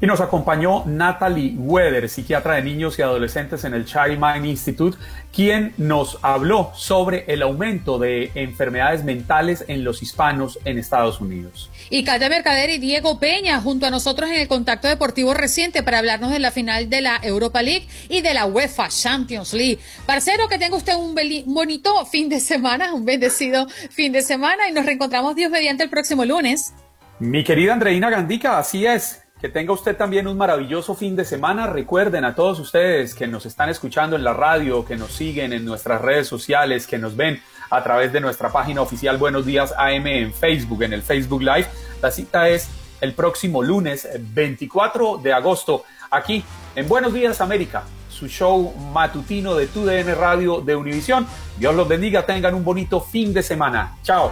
[0.04, 4.98] Y nos acompañó Natalie Weather, psiquiatra de niños y adolescentes en el Child Mind Institute,
[5.32, 11.70] quien nos habló sobre el aumento de enfermedades mentales en los hispanos en Estados Unidos.
[11.92, 16.00] Y Katia Mercader y Diego Peña junto a nosotros en el contacto deportivo reciente para
[16.00, 19.78] hablarnos de la final de la Europa League y de la UEFA Champions League.
[20.08, 21.14] Parcero, que tenga usted un
[21.46, 25.92] bonito fin de semana, un bendecido fin de semana y nos reencontramos Dios mediante el
[25.92, 26.74] próximo lunes.
[27.20, 29.22] Mi querida Andreina Gandica, así es.
[29.42, 31.66] Que tenga usted también un maravilloso fin de semana.
[31.66, 35.66] Recuerden a todos ustedes que nos están escuchando en la radio, que nos siguen en
[35.66, 40.06] nuestras redes sociales, que nos ven a través de nuestra página oficial Buenos Días AM
[40.06, 41.68] en Facebook, en el Facebook Live.
[42.04, 42.70] La cita es
[43.00, 46.44] el próximo lunes 24 de agosto aquí
[46.76, 51.26] en Buenos Días América, su show matutino de TUDN Radio de Univisión.
[51.58, 53.98] Dios los bendiga, tengan un bonito fin de semana.
[54.04, 54.32] Chao.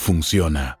[0.01, 0.80] funciona.